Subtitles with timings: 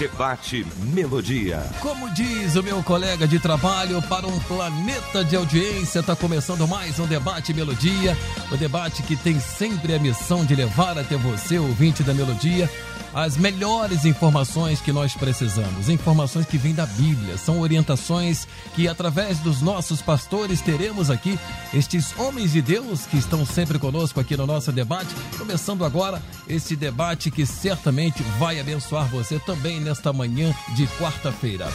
[0.00, 1.62] Debate Melodia.
[1.78, 6.98] Como diz o meu colega de trabalho, para um planeta de audiência, está começando mais
[6.98, 8.16] um Debate Melodia.
[8.50, 12.66] O debate que tem sempre a missão de levar até você, ouvinte da Melodia,
[13.14, 19.38] as melhores informações que nós precisamos, informações que vêm da Bíblia, são orientações que através
[19.38, 21.38] dos nossos pastores teremos aqui
[21.74, 26.76] estes homens de Deus que estão sempre conosco aqui no nosso debate, começando agora esse
[26.76, 31.68] debate que certamente vai abençoar você também nesta manhã de quarta-feira.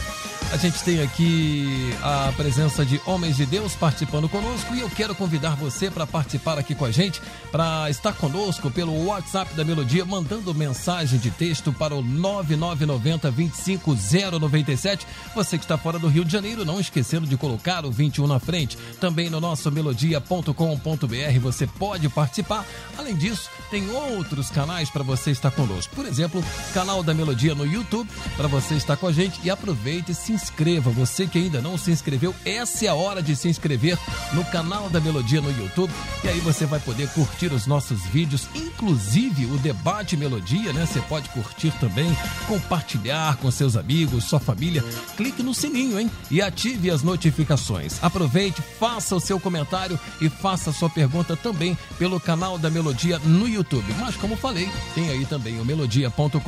[0.52, 5.14] A gente tem aqui a presença de homens de Deus participando conosco e eu quero
[5.14, 10.04] convidar você para participar aqui com a gente, para estar conosco pelo WhatsApp da Melodia,
[10.04, 15.06] mandando mensagem de texto para o 9990 25097.
[15.34, 18.38] Você que está fora do Rio de Janeiro, não esquecendo de colocar o 21 na
[18.38, 18.76] frente.
[19.00, 22.64] Também no nosso melodia.com.br você pode participar.
[22.98, 25.94] Além disso, tem outros canais para você estar conosco.
[25.94, 30.12] Por exemplo, canal da Melodia no YouTube, para você estar com a gente e aproveite
[30.12, 30.90] e se inscreva.
[30.90, 33.98] Você que ainda não se inscreveu, essa é a hora de se inscrever
[34.32, 35.92] no canal da Melodia no YouTube.
[36.22, 40.86] E aí você vai poder curtir os nossos vídeos, inclusive o debate Melodia, né?
[40.86, 44.84] Você pode curtir também, compartilhar com seus amigos, sua família.
[45.16, 46.10] Clique no sininho, hein?
[46.30, 48.02] E ative as notificações.
[48.02, 53.48] Aproveite, faça o seu comentário e faça sua pergunta também pelo canal da Melodia no
[53.48, 53.94] YouTube.
[53.98, 56.40] Mas como falei, tem aí também o melodia.com.br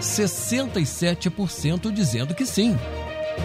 [0.00, 2.76] 67% dizendo que sim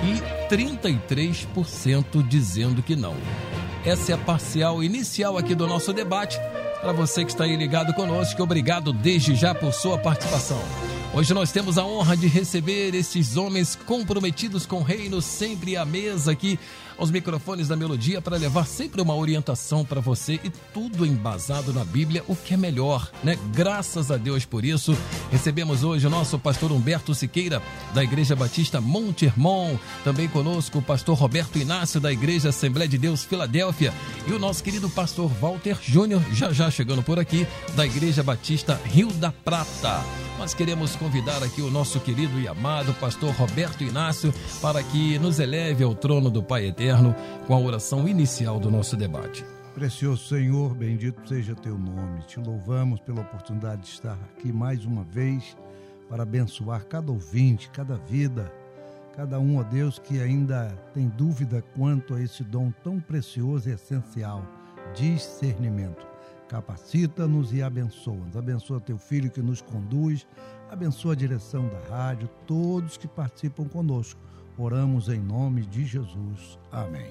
[0.03, 3.15] e 33% dizendo que não.
[3.83, 6.37] Essa é a parcial inicial aqui do nosso debate.
[6.81, 10.61] Para você que está aí ligado conosco, obrigado desde já por sua participação.
[11.11, 15.83] Hoje nós temos a honra de receber esses homens comprometidos com o reino, sempre à
[15.83, 16.59] mesa aqui
[17.01, 21.83] aos microfones da Melodia para levar sempre uma orientação para você e tudo embasado na
[21.83, 23.35] Bíblia, o que é melhor, né?
[23.55, 24.95] Graças a Deus por isso.
[25.31, 27.59] Recebemos hoje o nosso pastor Humberto Siqueira,
[27.95, 29.33] da Igreja Batista Monte
[30.03, 33.91] também conosco o pastor Roberto Inácio, da Igreja Assembleia de Deus Filadélfia,
[34.27, 38.79] e o nosso querido pastor Walter Júnior, já já chegando por aqui, da Igreja Batista
[38.85, 40.03] Rio da Prata.
[40.37, 45.39] Nós queremos convidar aqui o nosso querido e amado pastor Roberto Inácio para que nos
[45.39, 47.15] eleve ao trono do Pai Eterno eterno
[47.47, 49.45] com a oração inicial do nosso debate.
[49.73, 52.21] Precioso Senhor, bendito seja teu nome.
[52.23, 55.55] Te louvamos pela oportunidade de estar aqui mais uma vez
[56.09, 58.51] para abençoar cada ouvinte, cada vida,
[59.15, 63.73] cada um, ó Deus, que ainda tem dúvida quanto a esse dom tão precioso e
[63.73, 64.45] essencial,
[64.93, 66.05] discernimento.
[66.49, 68.35] Capacita-nos e abençoa-nos.
[68.35, 70.27] Abençoa teu filho que nos conduz,
[70.69, 74.19] abençoa a direção da rádio, todos que participam conosco
[74.57, 76.59] Oramos em nome de Jesus.
[76.71, 77.07] Amém.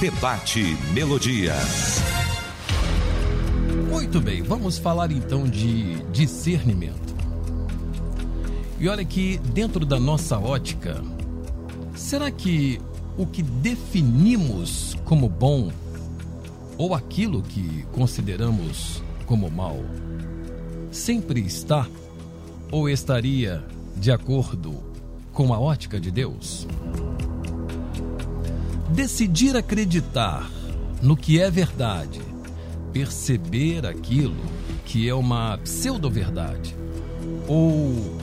[0.00, 1.54] Debate Melodia.
[3.88, 7.14] Muito bem, vamos falar então de discernimento.
[8.78, 11.02] E olha que dentro da nossa ótica,
[11.94, 12.80] será que
[13.16, 15.70] o que definimos como bom
[16.76, 19.76] ou aquilo que consideramos como mal
[20.90, 21.86] sempre está
[22.72, 23.62] ou estaria
[23.94, 24.82] de acordo
[25.30, 26.66] com a ótica de Deus?
[28.88, 30.50] Decidir acreditar
[31.02, 32.22] no que é verdade,
[32.90, 34.36] perceber aquilo
[34.86, 36.74] que é uma pseudo-verdade,
[37.46, 38.16] ou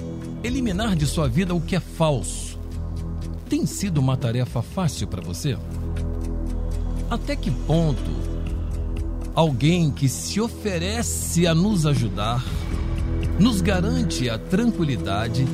[0.44, 2.58] eliminar de sua vida o que é falso,
[3.48, 5.58] tem sido uma tarefa fácil para você?
[7.10, 8.12] Até que ponto
[9.36, 12.44] alguém que se oferece a nos ajudar
[13.40, 15.48] nos garante a tranquilidade,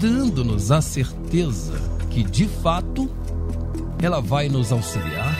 [0.00, 1.74] dando-nos a certeza
[2.10, 3.10] que, de fato,
[4.00, 5.36] ela vai nos auxiliar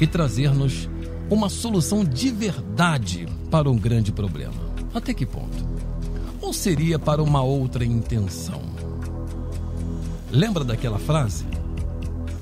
[0.00, 0.88] e trazer-nos
[1.30, 4.68] uma solução de verdade para um grande problema.
[4.94, 5.66] Até que ponto?
[6.40, 8.62] Ou seria para uma outra intenção?
[10.30, 11.44] Lembra daquela frase?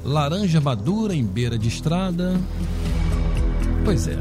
[0.06, 2.40] laranja madura em beira de estrada.
[3.84, 4.16] Pois é,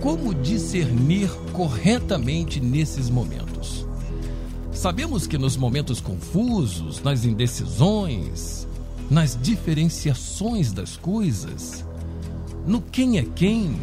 [0.00, 3.47] como discernir corretamente nesses momentos?
[4.78, 8.64] Sabemos que nos momentos confusos, nas indecisões,
[9.10, 11.84] nas diferenciações das coisas,
[12.64, 13.76] no quem é quem,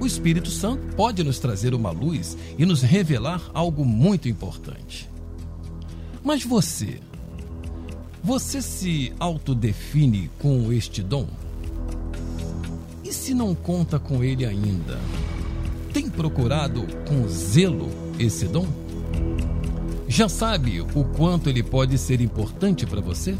[0.00, 5.08] o Espírito Santo pode nos trazer uma luz e nos revelar algo muito importante.
[6.24, 6.98] Mas você,
[8.20, 11.28] você se autodefine com este dom?
[13.04, 14.98] E se não conta com ele ainda?
[15.92, 17.88] Tem procurado com zelo
[18.18, 18.83] esse dom?
[20.14, 23.34] Já sabe o quanto ele pode ser importante para você?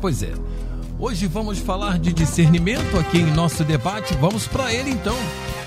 [0.00, 0.32] Pois é,
[0.98, 4.14] hoje vamos falar de discernimento aqui em nosso debate.
[4.14, 5.14] Vamos para ele então.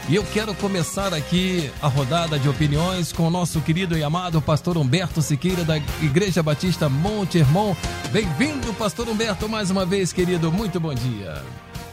[0.09, 4.41] E eu quero começar aqui a rodada de opiniões com o nosso querido e amado
[4.41, 7.75] pastor Humberto Siqueira da Igreja Batista Monte Hermon.
[8.11, 10.51] Bem-vindo, pastor Humberto, mais uma vez, querido.
[10.51, 11.39] Muito bom dia.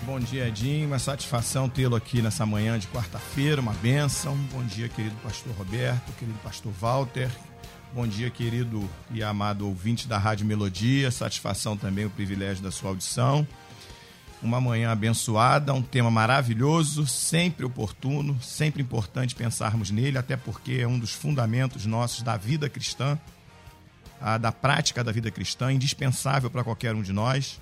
[0.06, 0.87] Bom dia, Edinho.
[0.87, 4.35] Uma satisfação tê-lo aqui nessa manhã de quarta-feira, uma benção.
[4.50, 7.29] Bom dia, querido pastor Roberto, querido pastor Walter.
[7.92, 11.10] Bom dia, querido e amado ouvinte da Rádio Melodia.
[11.10, 13.46] Satisfação também o privilégio da sua audição
[14.42, 20.88] uma manhã abençoada, um tema maravilhoso, sempre oportuno, sempre importante pensarmos nele, até porque é
[20.88, 23.19] um dos fundamentos nossos da vida cristã,
[24.40, 27.60] da prática da vida cristã, indispensável para qualquer um de nós.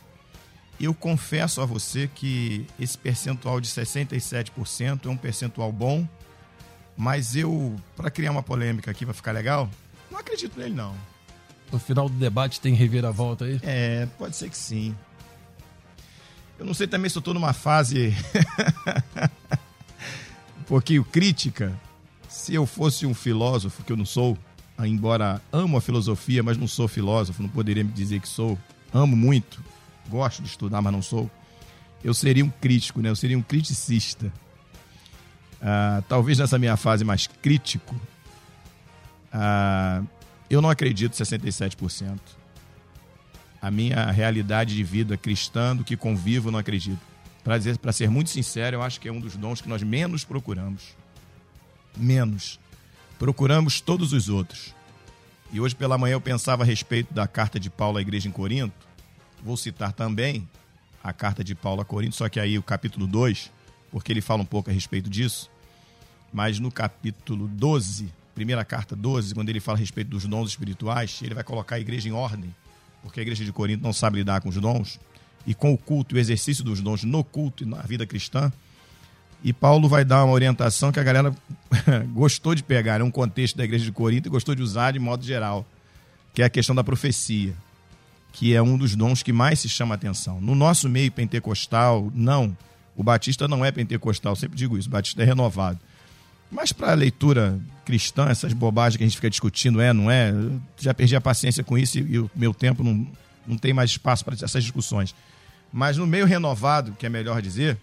[0.81, 6.07] Eu confesso a você que esse percentual de 67% é um percentual bom,
[6.97, 9.69] mas eu, para criar uma polêmica aqui, para ficar legal,
[10.11, 10.95] não acredito nele não.
[11.71, 13.61] No final do debate tem reviravolta aí?
[13.63, 14.95] É, pode ser que sim.
[16.59, 18.15] Eu não sei também se eu estou numa fase
[20.59, 21.79] um pouquinho crítica.
[22.29, 24.37] Se eu fosse um filósofo, que eu não sou,
[24.81, 28.59] embora amo a filosofia, mas não sou filósofo, não poderia me dizer que sou.
[28.93, 29.63] Amo muito,
[30.09, 31.31] gosto de estudar, mas não sou.
[32.03, 33.11] Eu seria um crítico, né?
[33.11, 34.33] Eu seria um criticista.
[35.61, 37.95] Ah, talvez nessa minha fase mais crítico,
[39.33, 40.03] ah,
[40.49, 42.19] eu não acredito 67%
[43.61, 47.01] a minha realidade de vida cristã do que convivo, não acredito.
[47.81, 50.97] Para ser muito sincero, eu acho que é um dos dons que nós menos procuramos.
[51.97, 52.61] Menos.
[53.19, 54.75] Procuramos todos os outros.
[55.51, 58.33] E hoje pela manhã eu pensava a respeito da carta de Paulo à igreja em
[58.33, 58.87] Corinto.
[59.43, 60.49] Vou citar também
[61.03, 63.51] a carta de Paulo a Corinto, só que aí o capítulo 2,
[63.91, 65.51] porque ele fala um pouco a respeito disso.
[66.33, 71.21] Mas no capítulo 12, primeira carta 12, quando ele fala a respeito dos dons espirituais,
[71.23, 72.55] ele vai colocar a igreja em ordem
[73.03, 75.01] porque a igreja de Corinto não sabe lidar com os dons
[75.47, 78.53] e com o culto e o exercício dos dons no culto e na vida cristã.
[79.43, 81.35] E Paulo vai dar uma orientação que a galera
[82.13, 84.99] gostou de pegar, é um contexto da igreja de Corinto e gostou de usar de
[84.99, 85.67] modo geral,
[86.35, 87.55] que é a questão da profecia,
[88.33, 90.41] que é um dos dons que mais se chama atenção.
[90.41, 92.57] No nosso meio pentecostal, não.
[92.97, 95.79] O batista não é pentecostal, sempre digo isso, o batista é renovado.
[96.51, 100.33] Mas para a leitura cristã, essas bobagens que a gente fica discutindo, é, não é?
[100.79, 103.07] Já perdi a paciência com isso e, e o meu tempo não,
[103.47, 105.15] não tem mais espaço para essas discussões.
[105.73, 107.79] Mas no meio renovado, que é melhor dizer,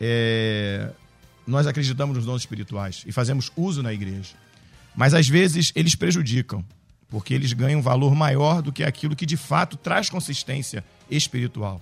[0.00, 0.90] é,
[1.46, 4.34] nós acreditamos nos dons espirituais e fazemos uso na igreja.
[4.94, 6.64] Mas às vezes eles prejudicam,
[7.08, 11.80] porque eles ganham um valor maior do que aquilo que de fato traz consistência espiritual.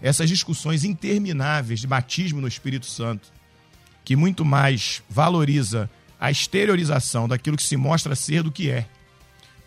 [0.00, 3.32] Essas discussões intermináveis de batismo no Espírito Santo,
[4.08, 8.86] que muito mais valoriza a exteriorização daquilo que se mostra ser do que é.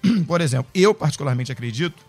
[0.25, 2.03] Por exemplo, eu particularmente acredito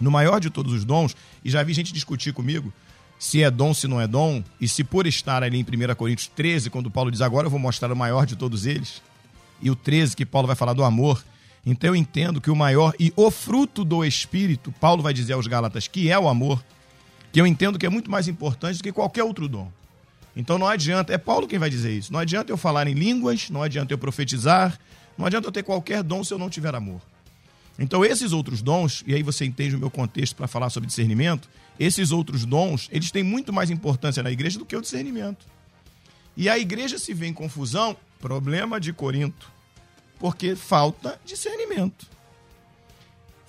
[0.00, 2.72] no maior de todos os dons, e já vi gente discutir comigo
[3.18, 6.26] se é dom, se não é dom, e se por estar ali em 1 Coríntios
[6.34, 9.02] 13, quando Paulo diz agora eu vou mostrar o maior de todos eles,
[9.60, 11.22] e o 13 que Paulo vai falar do amor,
[11.66, 15.46] então eu entendo que o maior e o fruto do Espírito, Paulo vai dizer aos
[15.46, 16.64] Gálatas que é o amor,
[17.30, 19.70] que eu entendo que é muito mais importante do que qualquer outro dom.
[20.34, 22.12] Então não adianta, é Paulo quem vai dizer isso.
[22.12, 24.78] Não adianta eu falar em línguas, não adianta eu profetizar,
[25.16, 27.00] não adianta eu ter qualquer dom se eu não tiver amor.
[27.78, 31.48] Então esses outros dons, e aí você entende o meu contexto para falar sobre discernimento,
[31.78, 35.44] esses outros dons, eles têm muito mais importância na igreja do que o discernimento.
[36.36, 39.50] E a igreja se vê em confusão, problema de Corinto,
[40.18, 42.12] porque falta discernimento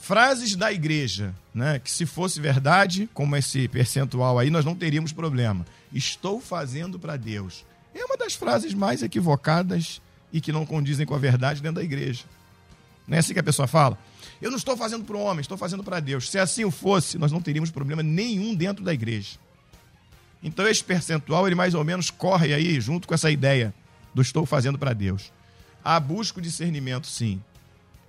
[0.04, 1.80] frases da igreja, né?
[1.80, 5.66] Que se fosse verdade, como esse percentual aí, nós não teríamos problema.
[5.94, 7.66] Estou fazendo para Deus.
[7.94, 11.84] É uma das frases mais equivocadas e que não condizem com a verdade dentro da
[11.84, 12.24] igreja.
[13.08, 13.98] Não é assim que a pessoa fala?
[14.42, 16.30] Eu não estou fazendo para o homem, estou fazendo para Deus.
[16.30, 19.38] Se assim fosse, nós não teríamos problema nenhum dentro da igreja.
[20.42, 23.74] Então esse percentual, ele mais ou menos corre aí junto com essa ideia
[24.14, 25.32] do estou fazendo para Deus.
[25.84, 27.42] Há busca o discernimento, sim.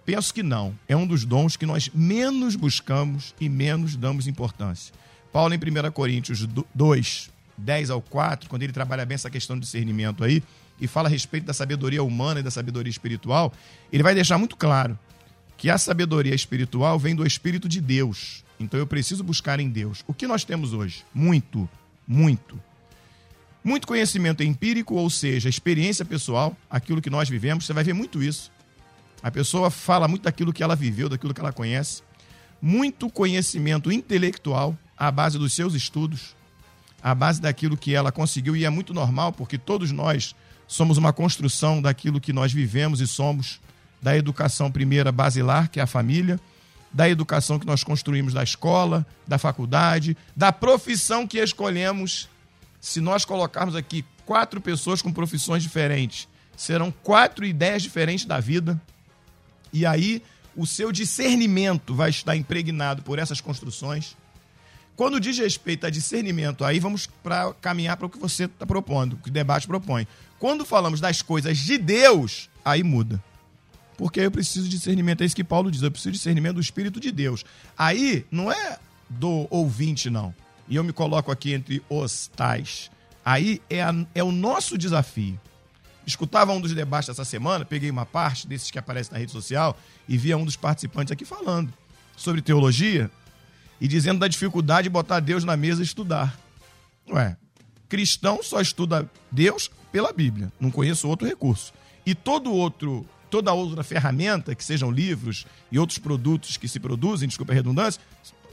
[0.05, 0.79] Penso que não.
[0.89, 4.95] É um dos dons que nós menos buscamos e menos damos importância.
[5.33, 9.63] Paulo, em 1 Coríntios 2, 10 ao 4, quando ele trabalha bem essa questão de
[9.63, 10.43] discernimento aí,
[10.81, 13.53] e fala a respeito da sabedoria humana e da sabedoria espiritual,
[13.93, 14.99] ele vai deixar muito claro
[15.57, 18.45] que a sabedoria espiritual vem do Espírito de Deus.
[18.59, 20.05] Então eu preciso buscar em Deus.
[20.07, 21.05] O que nós temos hoje?
[21.15, 21.69] Muito,
[22.07, 22.61] muito.
[23.63, 28.23] Muito conhecimento empírico, ou seja, experiência pessoal, aquilo que nós vivemos, você vai ver muito
[28.23, 28.53] isso.
[29.23, 32.03] A pessoa fala muito daquilo que ela viveu, daquilo que ela conhece.
[32.61, 36.37] Muito conhecimento intelectual, à base dos seus estudos,
[37.05, 40.35] à base daquilo que ela conseguiu, e é muito normal, porque todos nós
[40.67, 43.61] somos uma construção daquilo que nós vivemos e somos,
[44.01, 46.41] da educação primeira basilar, que é a família,
[46.91, 52.27] da educação que nós construímos da escola, da faculdade, da profissão que escolhemos.
[52.81, 58.81] Se nós colocarmos aqui quatro pessoas com profissões diferentes, serão quatro ideias diferentes da vida.
[59.73, 60.23] E aí
[60.57, 64.17] o seu discernimento vai estar impregnado por essas construções.
[64.97, 69.15] Quando diz respeito a discernimento, aí vamos para caminhar para o que você está propondo,
[69.15, 70.07] o que o debate propõe.
[70.39, 73.23] Quando falamos das coisas de Deus, aí muda.
[73.97, 76.61] Porque eu preciso de discernimento, é isso que Paulo diz, eu preciso de discernimento do
[76.61, 77.45] Espírito de Deus.
[77.77, 80.35] Aí não é do ouvinte, não.
[80.69, 82.91] E eu me coloco aqui entre os tais.
[83.25, 85.41] Aí é, a, é o nosso desafio.
[86.07, 89.77] Escutava um dos debates dessa semana, peguei uma parte desses que aparecem na rede social
[90.09, 91.73] e via um dos participantes aqui falando
[92.17, 93.11] sobre teologia
[93.81, 96.39] e dizendo da dificuldade de botar Deus na mesa e estudar.
[97.11, 97.37] Ué,
[97.89, 100.53] cristão só estuda Deus pela Bíblia.
[100.59, 101.73] Não conheço outro recurso.
[102.05, 107.29] E todo outro, toda outra ferramenta, que sejam livros e outros produtos que se produzem,
[107.29, 108.01] desculpa a redundância,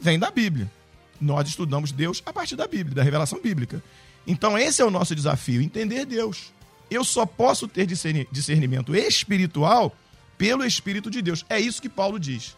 [0.01, 0.71] vem da Bíblia.
[1.19, 3.83] Nós estudamos Deus a partir da Bíblia, da revelação bíblica.
[4.25, 6.51] Então esse é o nosso desafio, entender Deus.
[6.89, 9.95] Eu só posso ter discernimento espiritual
[10.37, 11.45] pelo Espírito de Deus.
[11.47, 12.57] É isso que Paulo diz.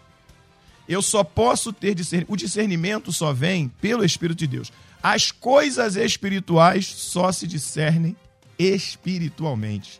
[0.87, 2.33] Eu só posso ter discernimento.
[2.33, 4.71] O discernimento só vem pelo Espírito de Deus.
[5.01, 8.15] As coisas espirituais só se discernem
[8.57, 9.99] espiritualmente.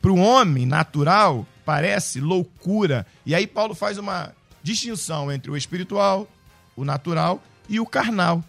[0.00, 3.06] Para o homem natural, parece loucura.
[3.24, 4.32] E aí Paulo faz uma
[4.62, 6.28] distinção entre o espiritual,
[6.76, 8.42] o natural e o carnal.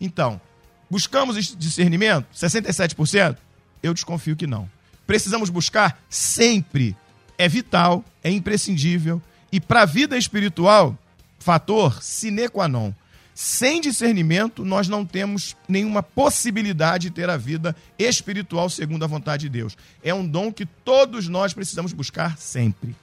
[0.00, 0.40] Então,
[0.88, 2.26] buscamos discernimento?
[2.34, 3.36] 67%?
[3.82, 4.70] Eu desconfio que não.
[5.06, 6.96] Precisamos buscar sempre.
[7.36, 9.20] É vital, é imprescindível
[9.52, 10.96] e para a vida espiritual,
[11.40, 12.92] fator sine qua non.
[13.34, 19.42] Sem discernimento, nós não temos nenhuma possibilidade de ter a vida espiritual segundo a vontade
[19.42, 19.76] de Deus.
[20.04, 22.94] É um dom que todos nós precisamos buscar sempre.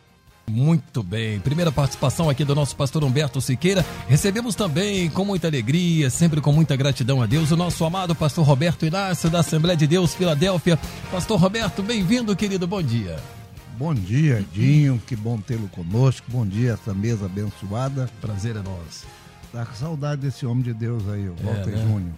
[0.49, 1.39] Muito bem.
[1.39, 3.85] Primeira participação aqui do nosso pastor Humberto Siqueira.
[4.07, 8.45] Recebemos também com muita alegria, sempre com muita gratidão a Deus, o nosso amado pastor
[8.45, 10.79] Roberto Inácio, da Assembleia de Deus, Filadélfia.
[11.11, 12.65] Pastor Roberto, bem-vindo, querido.
[12.65, 13.17] Bom dia.
[13.77, 14.99] Bom dia, Dinho.
[15.05, 16.25] Que bom tê-lo conosco.
[16.31, 18.09] Bom dia, essa mesa abençoada.
[18.19, 19.05] Prazer é nosso.
[19.51, 21.77] Tá com saudade desse homem de Deus aí, o é, Walter né?
[21.83, 22.13] Júnior.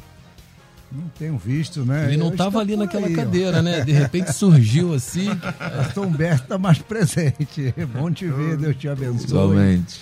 [0.89, 2.08] Não tenho visto, né?
[2.08, 3.62] Ele não estava ali naquela aí, cadeira, ó.
[3.62, 3.82] né?
[3.82, 5.28] De repente surgiu assim.
[5.60, 7.74] Pastor Humberto está mais presente.
[7.94, 9.28] Bom te ver, Deus te abençoe.
[9.28, 10.00] Igualmente.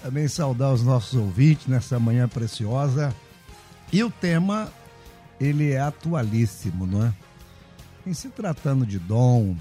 [0.00, 3.12] Também saudar os nossos ouvintes nessa manhã preciosa.
[3.92, 4.68] E o tema,
[5.40, 7.12] ele é atualíssimo, não é?
[8.06, 9.56] Em se tratando de dom,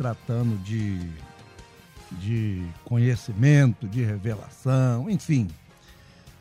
[0.00, 0.98] tratando de,
[2.12, 5.46] de conhecimento, de revelação, enfim.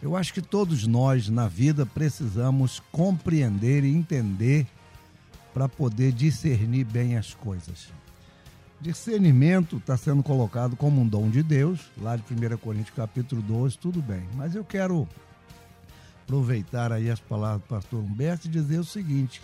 [0.01, 4.65] Eu acho que todos nós na vida precisamos compreender e entender
[5.53, 7.89] para poder discernir bem as coisas.
[8.79, 13.77] Discernimento está sendo colocado como um dom de Deus, lá de 1 Coríntios capítulo 12,
[13.77, 14.23] tudo bem.
[14.35, 15.05] Mas eu quero
[16.23, 19.41] aproveitar aí as palavras do pastor Humberto e dizer o seguinte: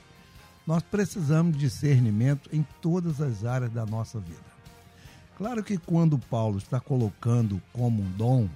[0.66, 4.56] nós precisamos de discernimento em todas as áreas da nossa vida.
[5.38, 8.50] Claro que quando Paulo está colocando como um dom,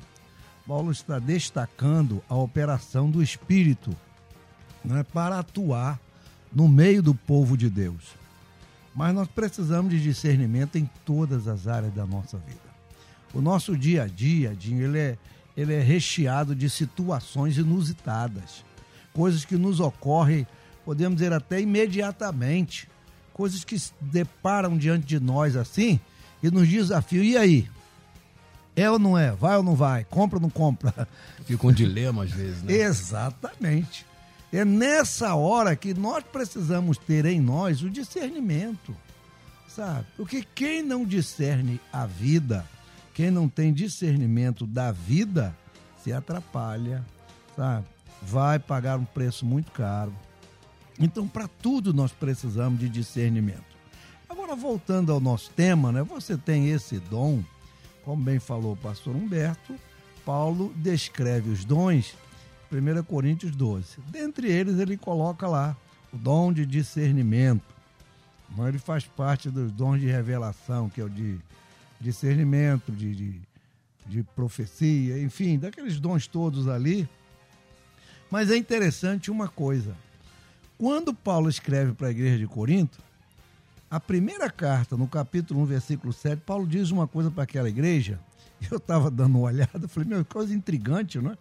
[0.66, 3.96] Paulo está destacando a operação do Espírito
[4.84, 6.00] né, para atuar
[6.54, 8.16] no meio do povo de Deus.
[8.96, 12.70] Mas nós precisamos de discernimento em todas as áreas da nossa vida.
[13.34, 15.18] O nosso dia a dia, Dinho, ele é,
[15.56, 18.64] ele é recheado de situações inusitadas,
[19.14, 20.48] coisas que nos ocorrem
[20.90, 22.90] podemos dizer até imediatamente,
[23.32, 26.00] coisas que se deparam diante de nós assim
[26.42, 27.24] e nos desafiam.
[27.24, 27.70] E aí?
[28.76, 29.30] É ou não é?
[29.30, 30.04] Vai ou não vai?
[30.04, 31.08] Compra ou não compra?
[31.46, 32.74] Fica um dilema às vezes, né?
[32.74, 34.04] Exatamente.
[34.52, 38.98] É nessa hora que nós precisamos ter em nós o discernimento,
[39.68, 40.08] sabe?
[40.18, 42.66] Porque quem não discerne a vida,
[43.14, 45.56] quem não tem discernimento da vida,
[46.04, 47.06] se atrapalha,
[47.56, 47.86] sabe?
[48.24, 50.12] Vai pagar um preço muito caro
[51.00, 53.64] então, para tudo nós precisamos de discernimento.
[54.28, 56.04] Agora, voltando ao nosso tema, né?
[56.04, 57.44] Você tem esse dom,
[58.04, 59.76] como bem falou o pastor Humberto,
[60.26, 62.16] Paulo descreve os dons
[62.72, 63.98] 1 Coríntios 12.
[64.08, 65.76] Dentre eles, ele coloca lá
[66.14, 67.64] o dom de discernimento.
[68.56, 71.40] Mas ele faz parte dos dons de revelação, que é o de
[72.00, 73.42] discernimento, de, de,
[74.06, 77.08] de profecia, enfim, daqueles dons todos ali.
[78.30, 79.96] Mas é interessante uma coisa.
[80.80, 83.00] Quando Paulo escreve para a igreja de Corinto,
[83.92, 88.18] a primeira carta, no capítulo 1, versículo 7, Paulo diz uma coisa para aquela igreja.
[88.72, 91.38] Eu estava dando uma olhada, falei, meu, coisa intrigante, não é?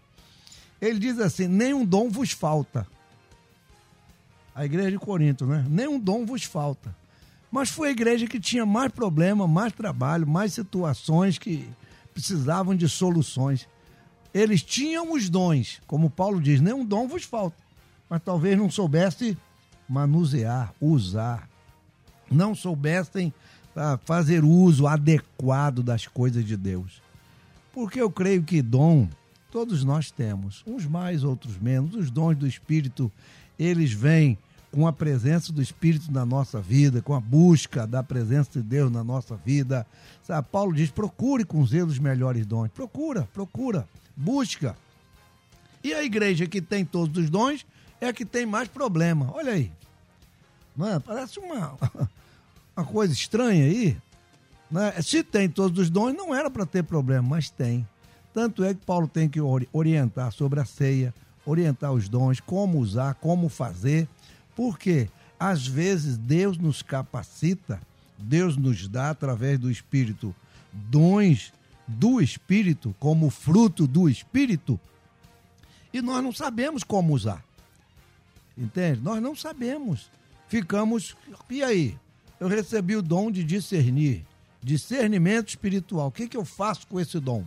[0.80, 2.84] Ele diz assim: nenhum dom vos falta.
[4.52, 5.64] A igreja de Corinto, né?
[5.68, 6.92] Nenhum dom vos falta.
[7.48, 11.70] Mas foi a igreja que tinha mais problema, mais trabalho, mais situações que
[12.12, 13.68] precisavam de soluções.
[14.34, 17.67] Eles tinham os dons, como Paulo diz, nenhum dom vos falta.
[18.08, 19.36] Mas talvez não soubesse
[19.88, 21.48] manusear, usar.
[22.30, 23.32] Não soubessem
[23.74, 27.00] ah, fazer uso adequado das coisas de Deus.
[27.72, 29.08] Porque eu creio que dom
[29.50, 31.94] todos nós temos, uns mais, outros menos.
[31.94, 33.10] Os dons do Espírito,
[33.58, 34.36] eles vêm
[34.70, 38.90] com a presença do Espírito na nossa vida, com a busca da presença de Deus
[38.90, 39.86] na nossa vida.
[40.22, 42.68] Sabe, Paulo diz: procure com zelo os melhores dons.
[42.68, 44.76] Procura, procura, busca.
[45.82, 47.64] E a igreja que tem todos os dons
[48.00, 49.30] é que tem mais problema.
[49.34, 49.72] Olha aí.
[50.76, 50.98] Não é?
[50.98, 51.76] Parece uma,
[52.76, 53.96] uma coisa estranha aí.
[54.70, 54.92] Né?
[55.02, 57.86] Se tem todos os dons, não era para ter problema, mas tem.
[58.32, 59.40] Tanto é que Paulo tem que
[59.72, 61.12] orientar sobre a ceia,
[61.44, 64.06] orientar os dons, como usar, como fazer,
[64.54, 65.08] porque
[65.40, 67.80] às vezes Deus nos capacita,
[68.18, 70.34] Deus nos dá através do Espírito
[70.72, 71.52] dons
[71.86, 74.78] do Espírito, como fruto do Espírito,
[75.92, 77.42] e nós não sabemos como usar.
[78.58, 79.00] Entende?
[79.00, 80.10] Nós não sabemos.
[80.48, 81.16] Ficamos.
[81.48, 81.96] E aí?
[82.40, 84.24] Eu recebi o dom de discernir,
[84.62, 86.08] discernimento espiritual.
[86.08, 87.44] O que, que eu faço com esse dom?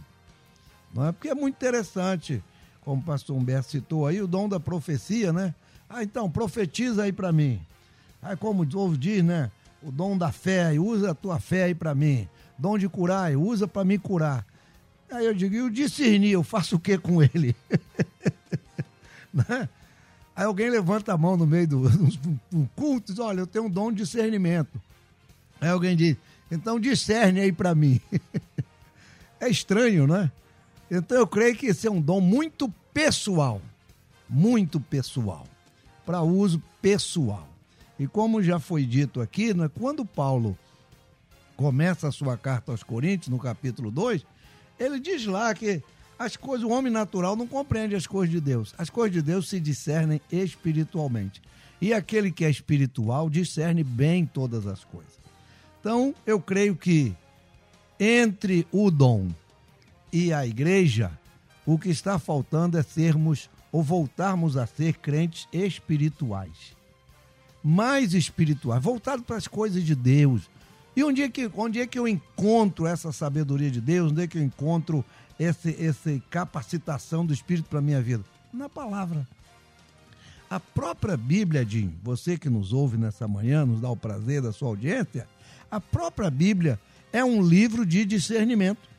[0.93, 1.11] Não é?
[1.11, 2.43] Porque é muito interessante,
[2.81, 5.55] como o pastor Humberto citou aí, o dom da profecia, né?
[5.89, 7.61] Ah, então, profetiza aí para mim.
[8.21, 9.49] Aí, como o povo diz, né?
[9.81, 12.27] O dom da fé, usa a tua fé aí para mim.
[12.57, 14.45] Dom de curar, usa para me curar.
[15.09, 17.55] Aí eu digo, e o discernir, eu faço o que com ele?
[19.33, 19.69] né?
[20.41, 21.83] Aí alguém levanta a mão no meio do
[22.51, 24.81] um culto e diz, olha, eu tenho um dom de discernimento.
[25.61, 26.17] Aí alguém diz,
[26.49, 28.01] então discerne aí para mim.
[29.39, 30.31] é estranho, né?
[30.89, 33.61] Então eu creio que esse é um dom muito pessoal,
[34.27, 35.45] muito pessoal,
[36.07, 37.47] para uso pessoal.
[37.99, 40.57] E como já foi dito aqui, né, quando Paulo
[41.55, 44.25] começa a sua carta aos Coríntios, no capítulo 2,
[44.79, 45.83] ele diz lá que
[46.21, 48.75] as coisas, o homem natural não compreende as coisas de Deus.
[48.77, 51.41] As coisas de Deus se discernem espiritualmente.
[51.81, 55.19] E aquele que é espiritual discerne bem todas as coisas.
[55.79, 57.15] Então, eu creio que
[57.99, 59.29] entre o dom
[60.13, 61.11] e a igreja,
[61.65, 66.75] o que está faltando é sermos ou voltarmos a ser crentes espirituais.
[67.63, 70.49] Mais espirituais, voltados para as coisas de Deus.
[70.95, 74.11] E onde é, que, onde é que eu encontro essa sabedoria de Deus?
[74.11, 75.03] Onde é que eu encontro
[75.43, 78.23] esse, essa capacitação do Espírito para a minha vida?
[78.53, 79.27] Na palavra.
[80.49, 84.51] A própria Bíblia, Jim, você que nos ouve nessa manhã, nos dá o prazer da
[84.51, 85.27] sua audiência,
[85.69, 86.79] a própria Bíblia
[87.13, 88.91] é um livro de discernimento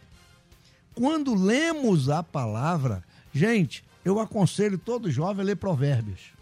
[0.94, 3.02] quando lemos a palavra,
[3.32, 6.32] gente, eu aconselho todo jovem a ler provérbios.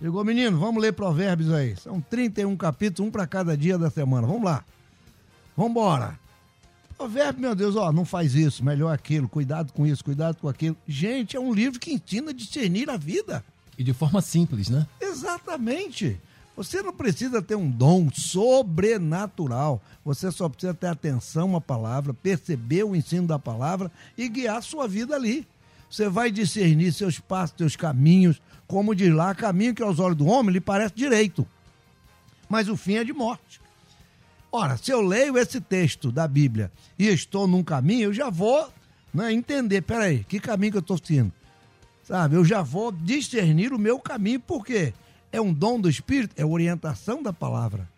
[0.00, 1.76] Chegou, menino, vamos ler provérbios aí.
[1.76, 4.26] São 31 capítulos, um para cada dia da semana.
[4.26, 4.64] Vamos lá.
[5.56, 6.18] Vamos embora.
[6.96, 10.76] Provérbio, meu Deus, ó, não faz isso, melhor aquilo, cuidado com isso, cuidado com aquilo.
[10.86, 13.44] Gente, é um livro que ensina a discernir a vida.
[13.76, 14.86] E de forma simples, né?
[15.00, 16.20] Exatamente.
[16.56, 19.82] Você não precisa ter um dom sobrenatural.
[20.04, 24.62] Você só precisa ter atenção à palavra, perceber o ensino da palavra e guiar a
[24.62, 25.46] sua vida ali.
[25.90, 28.40] Você vai discernir seus passos, seus caminhos.
[28.68, 31.46] Como diz lá, caminho que aos olhos do homem lhe parece direito,
[32.48, 33.60] mas o fim é de morte.
[34.56, 38.68] Ora, se eu leio esse texto da Bíblia e estou num caminho, eu já vou
[39.12, 41.32] né, entender, peraí, que caminho que eu estou seguindo?
[42.04, 44.92] Sabe, eu já vou discernir o meu caminho, por quê?
[45.34, 47.88] é um dom do Espírito, é orientação da palavra.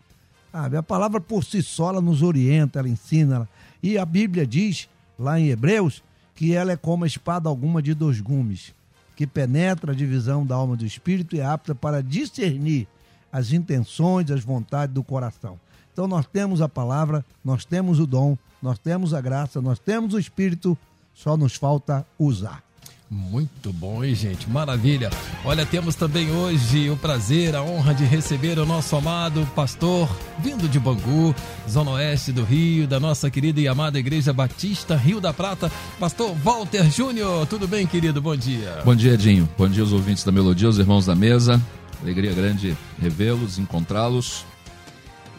[0.51, 0.75] Sabe?
[0.75, 3.35] A palavra por si só ela nos orienta, ela ensina.
[3.35, 3.49] Ela...
[3.83, 4.89] E a Bíblia diz,
[5.19, 6.01] lá em Hebreus,
[6.33, 8.73] que ela é como a espada alguma de dois gumes,
[9.15, 12.87] que penetra a divisão da alma do espírito e é apta para discernir
[13.31, 15.59] as intenções, as vontades do coração.
[15.97, 20.13] Então nós temos a palavra, nós temos o dom, nós temos a graça, nós temos
[20.13, 20.77] o espírito,
[21.15, 22.61] só nos falta usar.
[23.09, 24.47] Muito bom, hein, gente?
[24.47, 25.09] Maravilha.
[25.43, 30.07] Olha, temos também hoje o prazer, a honra de receber o nosso amado pastor,
[30.37, 31.33] vindo de Bangu,
[31.67, 36.31] zona oeste do Rio, da nossa querida e amada Igreja Batista Rio da Prata, pastor
[36.43, 37.47] Walter Júnior.
[37.47, 38.21] Tudo bem, querido?
[38.21, 38.83] Bom dia.
[38.85, 39.49] Bom dia, Edinho.
[39.57, 41.59] Bom dia aos ouvintes da Melodia, os irmãos da mesa.
[42.03, 44.45] Alegria grande revê-los, encontrá-los.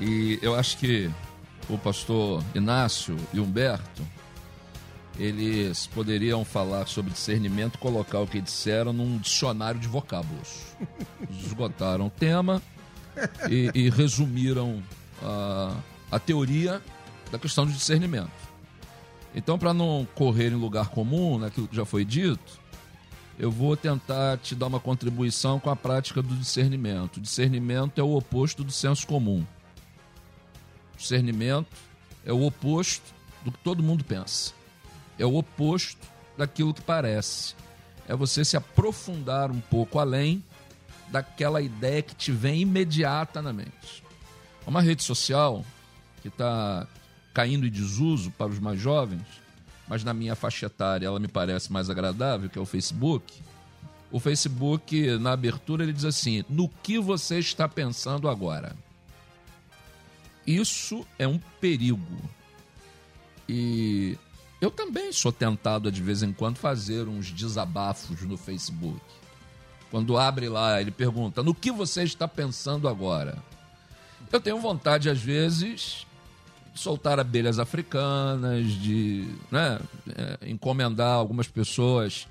[0.00, 1.10] E eu acho que
[1.68, 4.02] o pastor Inácio e Humberto
[5.18, 10.76] eles poderiam falar sobre discernimento, colocar o que disseram num dicionário de vocábulos.
[11.44, 12.62] Esgotaram o tema
[13.50, 14.80] e, e resumiram
[15.20, 15.74] a,
[16.12, 16.80] a teoria
[17.32, 18.30] da questão do discernimento.
[19.34, 22.60] Então, para não correr em lugar comum naquilo que já foi dito,
[23.38, 27.16] eu vou tentar te dar uma contribuição com a prática do discernimento.
[27.16, 29.44] O discernimento é o oposto do senso comum.
[30.98, 31.68] Discernimento
[32.26, 34.52] é o oposto do que todo mundo pensa.
[35.18, 36.06] É o oposto
[36.36, 37.54] daquilo que parece.
[38.06, 40.42] É você se aprofundar um pouco além
[41.08, 44.02] daquela ideia que te vem imediata na mente.
[44.66, 45.64] Uma rede social
[46.20, 46.86] que está
[47.32, 49.22] caindo em desuso para os mais jovens,
[49.86, 53.40] mas na minha faixa etária ela me parece mais agradável, que é o Facebook.
[54.10, 58.74] O Facebook, na abertura, ele diz assim: no que você está pensando agora?
[60.48, 62.16] Isso é um perigo.
[63.46, 64.16] E
[64.62, 68.98] eu também sou tentado de vez em quando fazer uns desabafos no Facebook.
[69.90, 73.36] Quando abre lá, ele pergunta: "No que você está pensando agora?"
[74.32, 76.06] Eu tenho vontade às vezes
[76.72, 79.78] de soltar abelhas africanas, de né,
[80.16, 82.26] é, encomendar algumas pessoas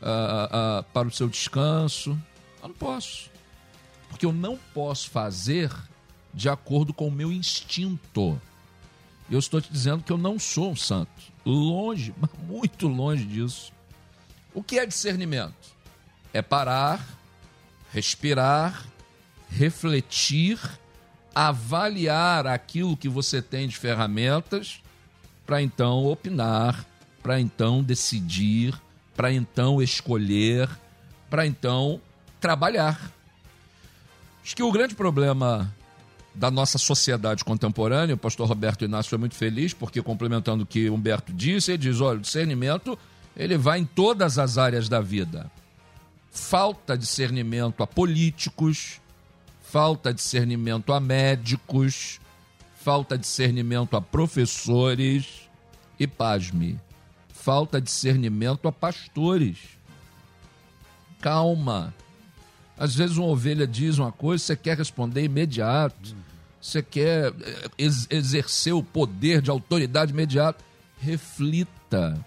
[0.00, 2.16] uh, uh, para o seu descanso.
[2.62, 3.28] Eu não posso.
[4.08, 5.72] Porque eu não posso fazer
[6.36, 8.38] de acordo com o meu instinto.
[9.30, 11.10] Eu estou te dizendo que eu não sou um santo.
[11.46, 12.14] Longe,
[12.46, 13.72] muito longe disso.
[14.52, 15.74] O que é discernimento?
[16.34, 17.04] É parar,
[17.90, 18.84] respirar,
[19.48, 20.60] refletir,
[21.34, 24.82] avaliar aquilo que você tem de ferramentas
[25.46, 26.84] para então opinar,
[27.22, 28.78] para então decidir,
[29.16, 30.68] para então escolher,
[31.30, 31.98] para então
[32.38, 33.10] trabalhar.
[34.44, 35.74] Acho que o grande problema
[36.36, 38.14] da nossa sociedade contemporânea.
[38.14, 42.00] O pastor Roberto Inácio foi muito feliz, porque complementando o que Humberto disse, ele diz:
[42.00, 42.98] olha, o discernimento
[43.36, 45.50] ele vai em todas as áreas da vida.
[46.30, 49.00] Falta discernimento a políticos,
[49.62, 52.20] falta discernimento a médicos,
[52.76, 55.48] falta discernimento a professores
[55.98, 56.78] e, pasme,
[57.28, 59.56] falta discernimento a pastores.
[61.20, 61.94] Calma.
[62.78, 66.14] Às vezes uma ovelha diz uma coisa, você quer responder imediato
[66.66, 70.64] você quer eh, ex exercer o poder de autoridade imediata,
[70.98, 72.18] reflita.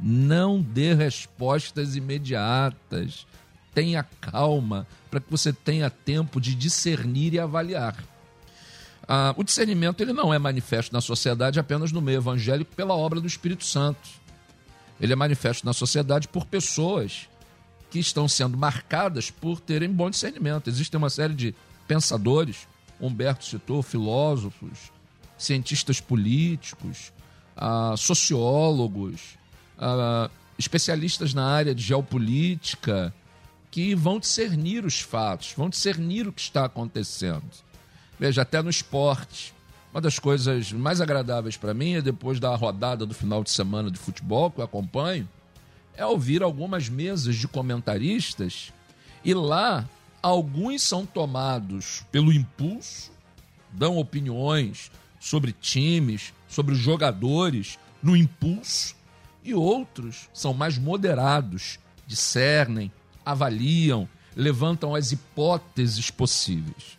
[0.00, 3.24] Não dê respostas imediatas.
[3.72, 7.96] Tenha calma para que você tenha tempo de discernir e avaliar.
[9.06, 13.20] Ah, o discernimento ele não é manifesto na sociedade apenas no meio evangélico pela obra
[13.20, 14.08] do Espírito Santo.
[15.00, 17.28] Ele é manifesto na sociedade por pessoas
[17.90, 20.68] que estão sendo marcadas por terem bom discernimento.
[20.68, 21.54] Existe uma série de
[21.86, 22.66] pensadores,
[23.00, 24.92] Humberto citou, filósofos,
[25.36, 27.12] cientistas políticos,
[27.56, 29.38] ah, sociólogos,
[29.78, 33.12] ah, especialistas na área de geopolítica,
[33.70, 37.42] que vão discernir os fatos, vão discernir o que está acontecendo.
[38.18, 39.52] Veja, até no esporte.
[39.92, 43.90] Uma das coisas mais agradáveis para mim é depois da rodada do final de semana
[43.90, 45.28] de futebol que eu acompanho,
[45.96, 48.72] é ouvir algumas mesas de comentaristas
[49.24, 49.88] e lá
[50.24, 53.12] Alguns são tomados pelo impulso,
[53.70, 58.96] dão opiniões sobre times, sobre jogadores no impulso,
[59.44, 62.90] e outros são mais moderados, discernem,
[63.22, 66.98] avaliam, levantam as hipóteses possíveis.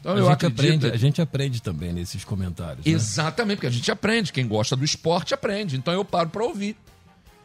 [0.00, 0.56] Então, a, gente acredito...
[0.56, 2.86] aprende, a gente aprende também nesses comentários.
[2.86, 2.92] Né?
[2.92, 4.32] Exatamente, porque a gente aprende.
[4.32, 5.76] Quem gosta do esporte aprende.
[5.76, 6.78] Então eu paro para ouvir.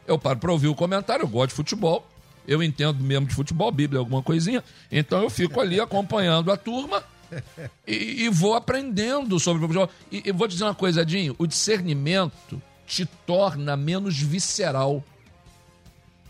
[0.06, 2.09] Eu paro para ouvir o comentário, eu gosto de futebol
[2.46, 4.62] eu entendo mesmo de futebol, Bíblia, alguma coisinha.
[4.90, 7.02] Então eu fico ali acompanhando a turma
[7.86, 9.90] e, e vou aprendendo sobre o futebol.
[10.10, 15.04] E, e vou dizer uma coisa, Dinho: o discernimento te torna menos visceral.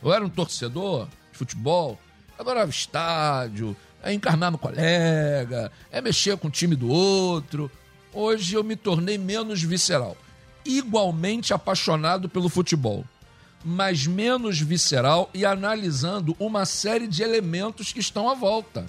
[0.02, 1.98] Eu era um torcedor de futebol,
[2.38, 7.70] adorava estádio, é encarnar no colega, é mexer com o time do outro.
[8.12, 10.16] Hoje eu me tornei menos visceral.
[10.64, 13.04] Igualmente apaixonado pelo futebol
[13.64, 18.86] mas menos visceral e analisando uma série de elementos que estão à volta.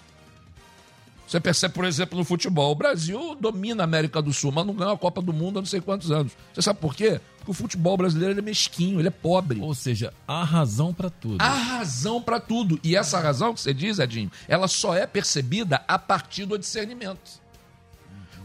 [1.32, 2.74] Você percebe, por exemplo, no futebol.
[2.74, 5.62] O Brasil domina a América do Sul, mas não ganha a Copa do Mundo há
[5.62, 6.34] não sei quantos anos.
[6.54, 7.22] Você sabe por quê?
[7.38, 9.62] Porque o futebol brasileiro é mesquinho, ele é pobre.
[9.62, 11.42] Ou seja, há razão para tudo.
[11.42, 12.78] Há razão para tudo.
[12.84, 17.40] E essa razão que você diz, Edinho, ela só é percebida a partir do discernimento.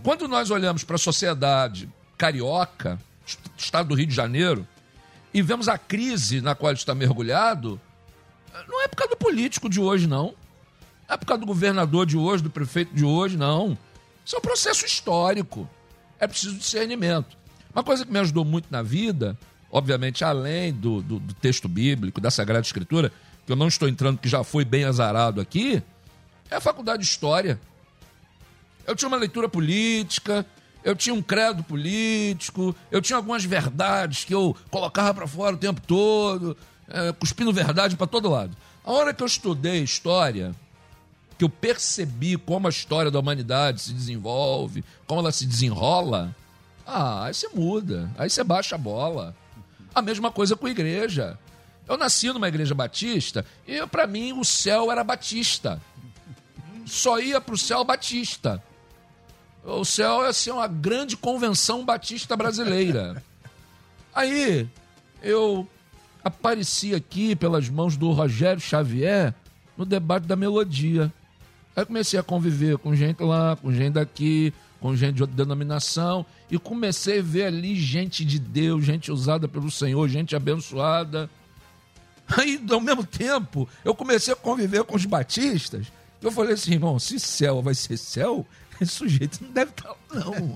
[0.05, 3.01] Quando nós olhamos para a sociedade carioca,
[3.59, 4.65] estado do Rio de Janeiro,
[5.33, 7.81] e vemos a crise na qual está mergulhado,
[8.69, 10.35] não é por causa do político de hoje, não.
[11.09, 13.77] Não é por causa do governador de hoje, do prefeito de hoje, não.
[14.25, 15.69] Isso é um processo histórico.
[16.19, 17.37] É preciso discernimento.
[17.73, 19.39] Uma coisa que me ajudou muito na vida,
[19.71, 23.12] obviamente, além do, do, do texto bíblico, da Sagrada Escritura,
[23.45, 25.83] que eu não estou entrando, que já foi bem azarado aqui,
[26.51, 27.61] é a faculdade de História.
[28.87, 30.47] Eu tinha uma leitura política,
[30.87, 35.59] eu tinha um credo político, eu tinha algumas verdades que eu colocava para fora o
[35.59, 36.57] tempo todo,
[36.88, 38.57] é, cuspindo verdade para todo lado.
[38.85, 40.55] A hora que eu estudei história,
[41.37, 46.33] que eu percebi como a história da humanidade se desenvolve, como ela se desenrola,
[46.87, 49.35] ah, aí você muda, aí você baixa a bola.
[49.92, 51.37] A mesma coisa com a igreja.
[51.88, 55.83] Eu nasci numa igreja batista e para mim o céu era batista.
[56.85, 58.62] Só ia para o céu batista.
[59.67, 63.21] O céu ia ser uma grande convenção batista brasileira.
[64.15, 64.69] Aí
[65.21, 65.69] eu
[66.23, 69.35] apareci aqui pelas mãos do Rogério Xavier
[69.77, 71.13] no debate da melodia.
[71.75, 76.25] Aí comecei a conviver com gente lá, com gente daqui, com gente de outra denominação,
[76.49, 81.29] e comecei a ver ali gente de Deus, gente usada pelo Senhor, gente abençoada.
[82.29, 85.89] Aí, ao mesmo tempo, eu comecei a conviver com os batistas.
[86.23, 88.47] Eu falei assim, irmão, se céu vai ser céu,
[88.81, 90.55] esse sujeito não deve estar, não.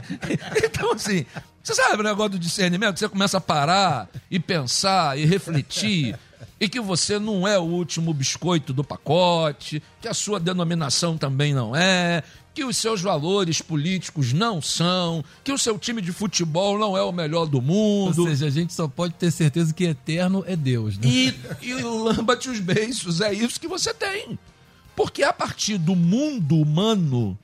[0.62, 1.24] então, assim,
[1.62, 2.98] você sabe o negócio do discernimento?
[2.98, 6.18] Você começa a parar e pensar e refletir.
[6.60, 11.52] E que você não é o último biscoito do pacote, que a sua denominação também
[11.52, 12.22] não é,
[12.54, 17.02] que os seus valores políticos não são, que o seu time de futebol não é
[17.02, 18.22] o melhor do mundo.
[18.22, 21.08] Ou seja, a gente só pode ter certeza que eterno é Deus, né?
[21.08, 24.38] E, e lamba-te os beiços, é isso que você tem.
[24.94, 27.36] Porque a partir do mundo humano,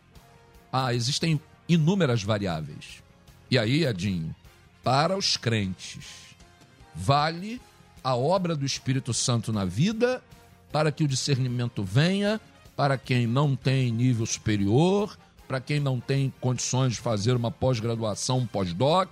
[0.72, 3.02] ah, existem inúmeras variáveis.
[3.50, 4.34] E aí, Edinho,
[4.82, 6.34] para os crentes,
[6.94, 7.60] vale
[8.02, 10.22] a obra do Espírito Santo na vida
[10.72, 12.40] para que o discernimento venha,
[12.76, 18.38] para quem não tem nível superior, para quem não tem condições de fazer uma pós-graduação,
[18.38, 19.08] um pós-doc,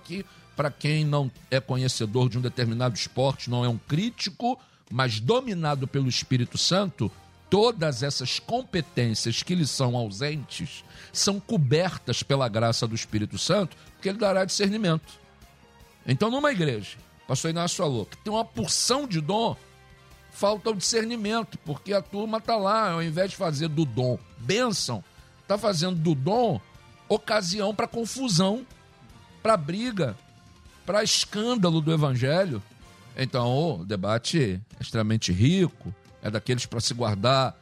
[0.55, 4.57] para quem não é conhecedor de um determinado esporte, não é um crítico,
[4.89, 7.11] mas dominado pelo Espírito Santo,
[7.49, 14.09] todas essas competências que lhe são ausentes são cobertas pela graça do Espírito Santo, porque
[14.09, 15.19] ele dará discernimento.
[16.05, 19.55] Então, numa igreja, pastor Inácio falou, que tem uma porção de dom,
[20.31, 25.03] falta o discernimento, porque a turma está lá, ao invés de fazer do dom bênção,
[25.41, 26.61] está fazendo do dom
[27.07, 28.65] ocasião para confusão,
[29.41, 30.15] para briga,
[30.85, 32.61] para escândalo do evangelho.
[33.17, 37.55] Então, o debate é extremamente rico, é daqueles para se guardar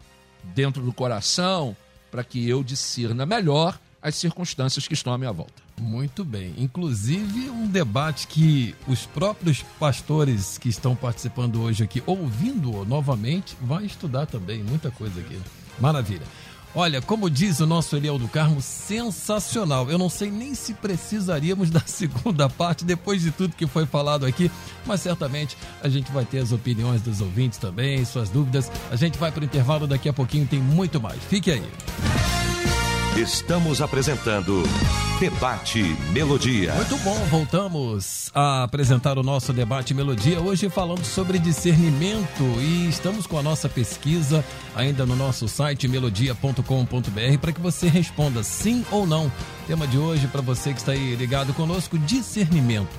[0.43, 1.75] dentro do coração,
[2.09, 5.67] para que eu discirna melhor as circunstâncias que estão à minha volta.
[5.79, 6.53] Muito bem.
[6.57, 13.85] Inclusive, um debate que os próprios pastores que estão participando hoje aqui, ouvindo novamente, vai
[13.85, 14.63] estudar também.
[14.63, 15.39] Muita coisa aqui.
[15.79, 16.25] Maravilha.
[16.79, 19.89] Olha, como diz o nosso Eliel do Carmo, sensacional.
[19.89, 24.27] Eu não sei nem se precisaríamos da segunda parte depois de tudo que foi falado
[24.27, 24.51] aqui,
[24.85, 28.71] mas certamente a gente vai ter as opiniões dos ouvintes também, suas dúvidas.
[28.91, 31.17] A gente vai para o intervalo daqui a pouquinho, tem muito mais.
[31.23, 32.36] Fique aí.
[33.17, 34.61] Estamos apresentando
[35.19, 35.81] Debate
[36.13, 36.71] Melodia.
[36.75, 40.39] Muito bom, voltamos a apresentar o nosso Debate Melodia.
[40.39, 47.37] Hoje falando sobre discernimento e estamos com a nossa pesquisa ainda no nosso site melodia.com.br
[47.41, 49.31] para que você responda sim ou não.
[49.65, 52.91] Tema de hoje para você que está aí ligado conosco: discernimento.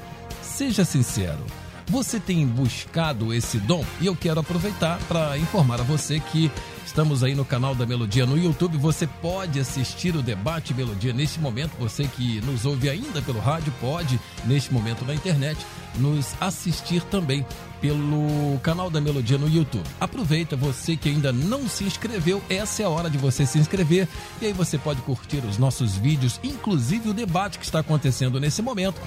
[0.43, 1.47] Seja sincero.
[1.87, 3.85] Você tem buscado esse dom?
[4.01, 6.51] E eu quero aproveitar para informar a você que
[6.99, 8.77] Estamos aí no canal da Melodia no YouTube.
[8.77, 11.71] Você pode assistir o debate Melodia neste momento.
[11.79, 17.47] Você que nos ouve ainda pelo rádio, pode, neste momento na internet, nos assistir também
[17.81, 19.87] pelo canal da Melodia no YouTube.
[20.01, 24.09] Aproveita, você que ainda não se inscreveu, essa é a hora de você se inscrever
[24.43, 28.61] e aí você pode curtir os nossos vídeos, inclusive o debate que está acontecendo nesse
[28.61, 29.01] momento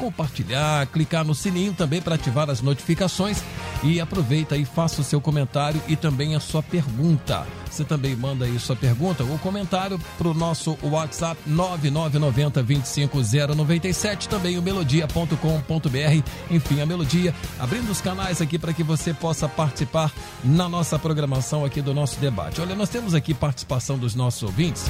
[0.00, 3.42] compartilhar, clicar no sininho também para ativar as notificações
[3.82, 7.46] e aproveita e faça o seu comentário e também a sua pergunta.
[7.70, 14.58] Você também manda aí sua pergunta ou comentário para o nosso WhatsApp 9990 25097, também
[14.58, 16.30] o melodia.com.br.
[16.50, 20.10] Enfim, a Melodia abrindo os canais aqui para que você possa participar
[20.42, 22.60] na nossa programação aqui do nosso debate.
[22.60, 24.86] Olha, nós temos aqui participação dos nossos ouvintes.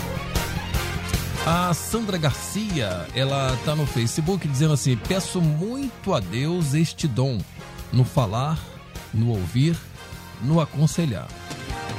[1.47, 7.39] A Sandra Garcia, ela está no Facebook dizendo assim: Peço muito a Deus este dom
[7.91, 8.59] no falar,
[9.13, 9.77] no ouvir,
[10.43, 11.29] no aconselhar.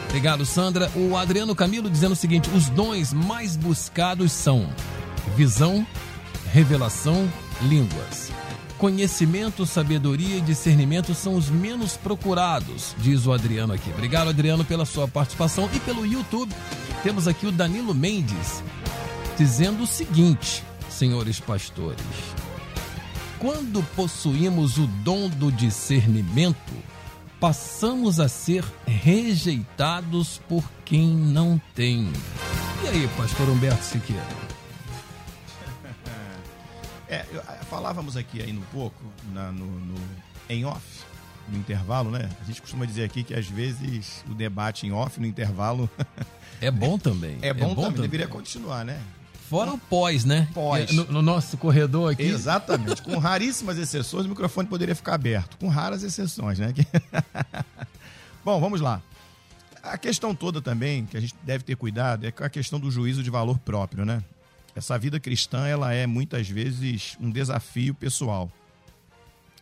[0.05, 0.91] Obrigado, Sandra.
[0.95, 4.69] O Adriano Camilo dizendo o seguinte: os dons mais buscados são
[5.35, 5.85] visão,
[6.53, 7.27] revelação,
[7.63, 8.31] línguas.
[8.77, 13.91] Conhecimento, sabedoria e discernimento são os menos procurados, diz o Adriano aqui.
[13.91, 15.69] Obrigado, Adriano, pela sua participação.
[15.73, 16.53] E pelo YouTube,
[17.03, 18.63] temos aqui o Danilo Mendes
[19.37, 22.01] dizendo o seguinte, senhores pastores:
[23.39, 26.73] quando possuímos o dom do discernimento,
[27.39, 32.11] passamos a ser rejeitados por quem não tem.
[32.83, 34.23] E aí, pastor Humberto Siqueira?
[37.09, 37.25] É,
[37.69, 39.95] falávamos aqui ainda um pouco na, no, no,
[40.47, 40.81] em off,
[41.49, 42.29] no intervalo, né?
[42.41, 45.89] A gente costuma dizer aqui que às vezes o debate em off, no intervalo.
[46.61, 47.39] É bom também.
[47.41, 49.01] É bom, é bom também, também, deveria continuar, né?
[49.51, 50.47] Fora o pós, né?
[50.53, 50.93] Pós.
[50.93, 52.23] No, no, nosso corredor aqui.
[52.23, 53.01] Exatamente.
[53.01, 55.57] Com raríssimas exceções, o microfone poderia ficar aberto.
[55.57, 56.73] Com raras exceções, né?
[58.45, 59.01] Bom, vamos lá.
[59.83, 63.21] A questão toda também, que a gente deve ter cuidado, é a questão do juízo
[63.21, 64.23] de valor próprio, né?
[64.73, 68.49] Essa vida cristã, ela é muitas vezes um desafio pessoal.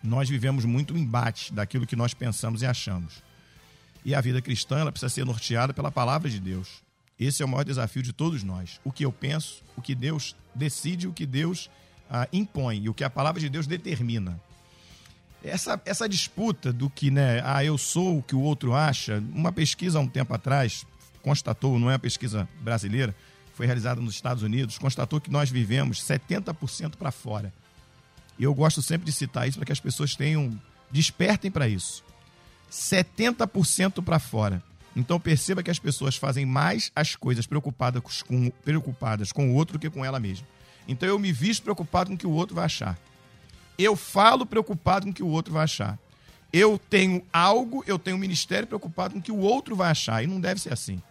[0.04, 3.24] Nós vivemos muito o embate daquilo que nós pensamos e achamos.
[4.06, 6.88] E a vida cristã, ela precisa ser norteada pela palavra de Deus.
[7.20, 8.80] Esse é o maior desafio de todos nós.
[8.84, 11.70] O que eu penso, o que Deus decide, o que Deus
[12.10, 14.40] ah, impõe e o que a palavra de Deus determina.
[15.44, 19.52] Essa, essa disputa do que, né, ah, eu sou o que o outro acha, uma
[19.52, 20.86] pesquisa há um tempo atrás
[21.22, 23.14] constatou, não é uma pesquisa brasileira,
[23.54, 27.54] foi realizada nos Estados Unidos, constatou que nós vivemos 70% para fora.
[28.38, 32.04] E eu gosto sempre de citar isso para que as pessoas tenham, despertem para isso.
[32.72, 34.64] 70% para fora.
[35.00, 39.78] Então perceba que as pessoas fazem mais as coisas preocupadas com, preocupadas com o outro
[39.78, 40.46] do que com ela mesma.
[40.88, 43.00] Então eu me visto preocupado com o que o outro vai achar.
[43.78, 45.98] Eu falo preocupado com o que o outro vai achar.
[46.52, 50.22] Eu tenho algo, eu tenho um ministério preocupado com o que o outro vai achar.
[50.22, 51.02] E não deve ser assim.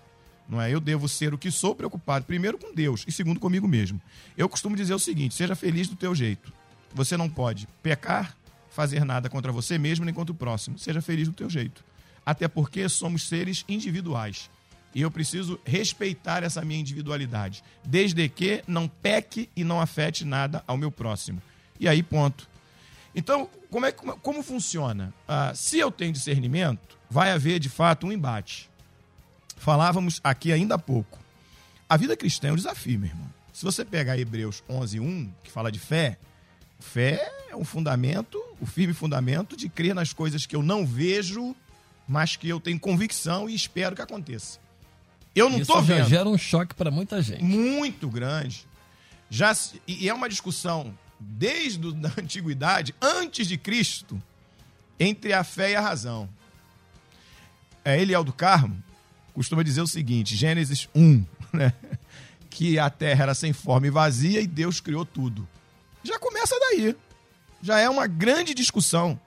[0.46, 0.72] Não é?
[0.72, 4.00] Eu devo ser o que sou preocupado, primeiro com Deus e segundo comigo mesmo.
[4.36, 6.52] Eu costumo dizer o seguinte: seja feliz do teu jeito.
[6.94, 8.36] Você não pode pecar,
[8.68, 10.78] fazer nada contra você mesmo nem contra o próximo.
[10.78, 11.87] Seja feliz do teu jeito
[12.28, 14.50] até porque somos seres individuais.
[14.94, 20.62] E eu preciso respeitar essa minha individualidade, desde que não peque e não afete nada
[20.66, 21.40] ao meu próximo.
[21.80, 22.46] E aí, ponto.
[23.14, 25.14] Então, como, é, como, como funciona?
[25.26, 28.68] Ah, se eu tenho discernimento, vai haver de fato um embate.
[29.56, 31.18] Falávamos aqui ainda há pouco.
[31.88, 33.32] A vida cristã é um desafio, meu irmão.
[33.54, 36.18] Se você pegar Hebreus 11, 1, que fala de fé,
[36.78, 41.56] fé é um fundamento, o firme fundamento de crer nas coisas que eu não vejo
[42.08, 44.58] mas que eu tenho convicção e espero que aconteça.
[45.34, 45.98] Eu não estou vendo.
[45.98, 47.44] Já gera um choque para muita gente.
[47.44, 48.66] Muito grande.
[49.30, 49.54] Já
[49.86, 54.20] e é uma discussão desde a antiguidade, antes de Cristo,
[54.98, 56.28] entre a fé e a razão.
[57.84, 58.82] É, Eliel do Carmo
[59.34, 61.72] costuma dizer o seguinte, Gênesis 1, né?
[62.50, 65.46] que a terra era sem forma e vazia e Deus criou tudo.
[66.02, 66.96] Já começa daí.
[67.62, 69.20] Já é uma grande discussão.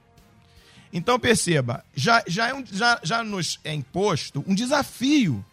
[0.93, 5.43] Então perceba, já, já, é um, já, já nos é imposto um desafio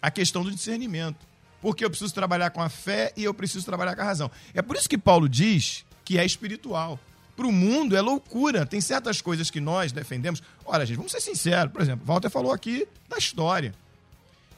[0.00, 1.26] a questão do discernimento.
[1.60, 4.30] Porque eu preciso trabalhar com a fé e eu preciso trabalhar com a razão.
[4.52, 6.98] É por isso que Paulo diz que é espiritual.
[7.36, 8.66] Para o mundo é loucura.
[8.66, 10.42] Tem certas coisas que nós defendemos.
[10.64, 11.72] Olha, gente, vamos ser sinceros.
[11.72, 13.72] Por exemplo, Walter falou aqui da história.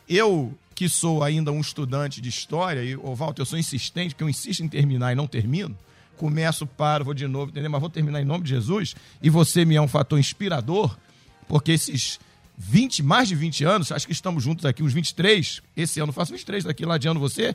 [0.09, 4.25] Eu, que sou ainda um estudante de história, e, o Walter, eu sou insistente, porque
[4.25, 5.77] eu insisto em terminar e não termino
[6.15, 7.71] começo, paro, vou de novo, entendeu?
[7.71, 8.95] Mas vou terminar em nome de Jesus.
[9.23, 10.97] E você me é um fator inspirador,
[11.47, 12.19] porque esses
[12.57, 16.33] 20, mais de 20 anos, acho que estamos juntos aqui, uns 23, esse ano faço
[16.33, 17.55] 23, daqui lá de ano você,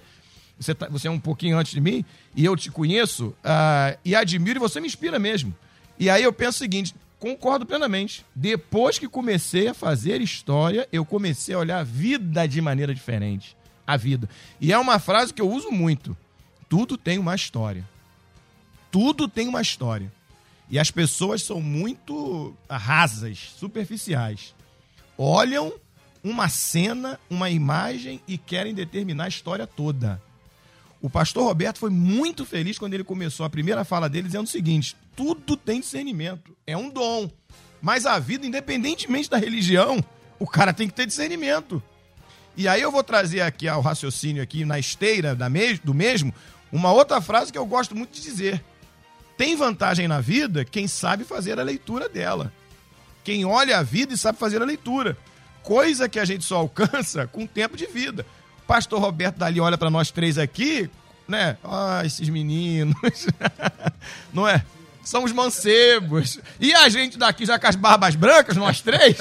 [0.60, 2.04] você, tá, você é um pouquinho antes de mim,
[2.36, 5.56] e eu te conheço, uh, e admiro, e você me inspira mesmo.
[5.98, 8.26] E aí eu penso o seguinte, concordo plenamente.
[8.36, 13.56] Depois que comecei a fazer história, eu comecei a olhar a vida de maneira diferente.
[13.86, 14.30] A vida.
[14.62, 16.15] E é uma frase que eu uso muito.
[16.69, 17.84] Tudo tem uma história
[18.91, 20.12] tudo tem uma história.
[20.69, 24.54] E as pessoas são muito rasas, superficiais.
[25.17, 25.73] Olham
[26.23, 30.21] uma cena, uma imagem e querem determinar a história toda.
[31.02, 34.49] O pastor Roberto foi muito feliz quando ele começou a primeira fala dele dizendo o
[34.49, 37.30] seguinte: tudo tem discernimento, é um dom.
[37.82, 40.03] Mas a vida, independentemente da religião,
[40.38, 41.82] o cara tem que ter discernimento.
[42.57, 46.34] E aí eu vou trazer aqui ao raciocínio aqui na esteira da mes do mesmo
[46.72, 48.63] uma outra frase que eu gosto muito de dizer.
[49.39, 52.51] Tem vantagem na vida quem sabe fazer a leitura dela.
[53.23, 55.17] Quem olha a vida e sabe fazer a leitura.
[55.63, 58.25] Coisa que a gente só alcança com tempo de vida.
[58.67, 60.89] Pastor Roberto dali olha para nós três aqui,
[61.25, 61.55] né?
[61.63, 63.27] Ah, esses meninos.
[64.33, 64.61] Não é?
[65.05, 66.37] São os mancebos.
[66.59, 69.15] E a gente daqui, já com as barbas brancas, nós três,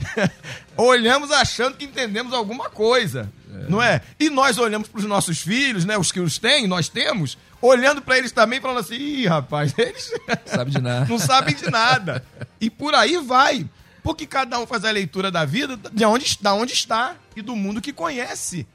[0.74, 3.30] olhamos achando que entendemos alguma coisa.
[3.54, 3.70] É.
[3.70, 4.00] Não é?
[4.18, 5.96] E nós olhamos para os nossos filhos, né?
[5.96, 10.12] Os que os têm, nós temos, olhando para eles também, falando assim: ih, rapaz, eles
[10.46, 11.06] Sabe de nada.
[11.06, 12.24] não sabem de nada.
[12.60, 13.68] E por aí vai.
[14.02, 17.56] Porque cada um faz a leitura da vida de onde, da onde está e do
[17.56, 18.66] mundo que conhece.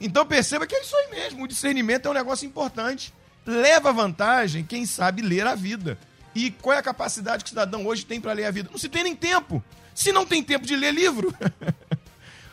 [0.00, 1.44] Então perceba que é isso aí mesmo.
[1.44, 3.12] O discernimento é um negócio importante.
[3.44, 5.98] Leva vantagem quem sabe ler a vida.
[6.34, 8.70] E qual é a capacidade que o cidadão hoje tem para ler a vida?
[8.72, 9.62] Não se tem nem tempo.
[9.94, 11.34] Se não tem tempo de ler livro.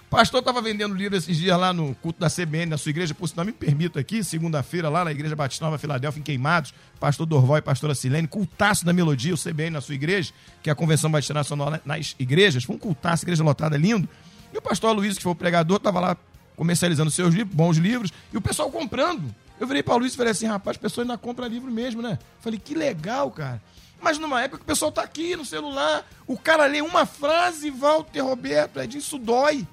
[0.10, 3.14] pastor estava vendendo livro esses dias lá no culto da CBN, na sua igreja.
[3.14, 7.26] Por sinal, me permito aqui, segunda-feira, lá na Igreja Batista Nova Filadélfia, em Queimados, pastor
[7.26, 10.34] Dorval e pastora Silene, cultaço da melodia, o CBN na sua igreja,
[10.64, 12.64] que é a Convenção Batista Nacional nas igrejas.
[12.64, 14.10] Foi um cultaço, igreja lotada, lindo.
[14.52, 16.18] E o pastor Luiz, que foi o pregador, estava lá
[16.56, 19.34] comercializando seus livros, bons livros, e o pessoal comprando.
[19.60, 22.02] Eu virei para o Luiz e falei assim, rapaz, as pessoas ainda compram livro mesmo,
[22.02, 22.18] né?
[22.40, 23.62] Falei, que legal, cara.
[24.02, 27.70] Mas numa época que o pessoal tá aqui no celular, o cara lê uma frase,
[27.70, 29.68] Walter Roberto, é disso dói.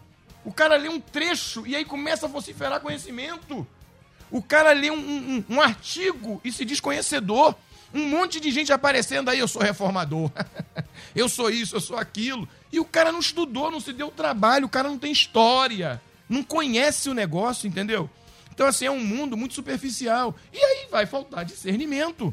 [0.47, 3.67] O cara lê um trecho e aí começa a vociferar conhecimento.
[4.31, 7.57] O cara lê um, um, um artigo e se diz conhecedor.
[7.93, 10.31] Um monte de gente aparecendo aí, eu sou reformador.
[11.17, 12.49] eu sou isso, eu sou aquilo.
[12.71, 16.45] E o cara não estudou, não se deu trabalho, o cara não tem história, não
[16.45, 18.09] conhece o negócio, entendeu?
[18.55, 20.33] Então, assim, é um mundo muito superficial.
[20.53, 22.33] E aí vai faltar discernimento.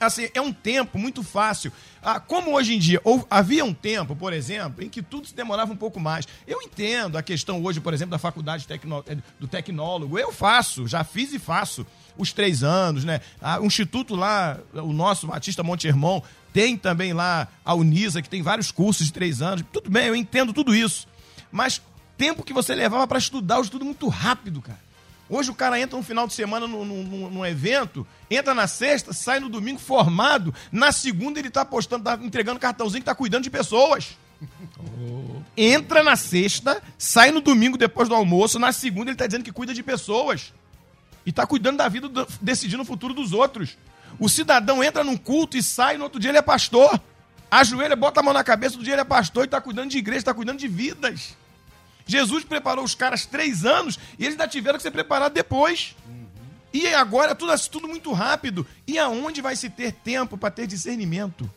[0.00, 1.72] Assim, é um tempo muito fácil.
[2.00, 5.34] Ah, como hoje em dia, ou, havia um tempo, por exemplo, em que tudo se
[5.34, 6.26] demorava um pouco mais.
[6.46, 10.16] Eu entendo a questão hoje, por exemplo, da faculdade tecno, eh, do tecnólogo.
[10.16, 11.84] Eu faço, já fiz e faço
[12.16, 13.20] os três anos, né?
[13.40, 16.22] Ah, o instituto lá, o nosso, Batista Monte Hermon,
[16.52, 19.64] tem também lá a Unisa, que tem vários cursos de três anos.
[19.72, 21.08] Tudo bem, eu entendo tudo isso.
[21.50, 21.82] Mas
[22.16, 24.87] tempo que você levava para estudar, o estudo muito rápido, cara.
[25.28, 29.12] Hoje o cara entra no final de semana num, num, num, evento, entra na sexta,
[29.12, 33.44] sai no domingo formado, na segunda ele está postando, tá entregando cartãozinho que está cuidando
[33.44, 34.16] de pessoas.
[35.56, 39.52] Entra na sexta, sai no domingo depois do almoço, na segunda ele está dizendo que
[39.52, 40.54] cuida de pessoas.
[41.26, 42.08] E está cuidando da vida,
[42.40, 43.76] decidindo o futuro dos outros.
[44.18, 46.98] O cidadão entra num culto e sai, no outro dia ele é pastor.
[47.50, 49.98] Ajoelha, bota a mão na cabeça, do dia ele é pastor e está cuidando de
[49.98, 51.36] igreja, está cuidando de vidas.
[52.08, 55.94] Jesus preparou os caras três anos e eles ainda tiveram que ser preparados depois.
[56.08, 56.26] Uhum.
[56.72, 58.66] E agora tudo, tudo muito rápido.
[58.86, 61.48] E aonde vai se ter tempo para ter discernimento?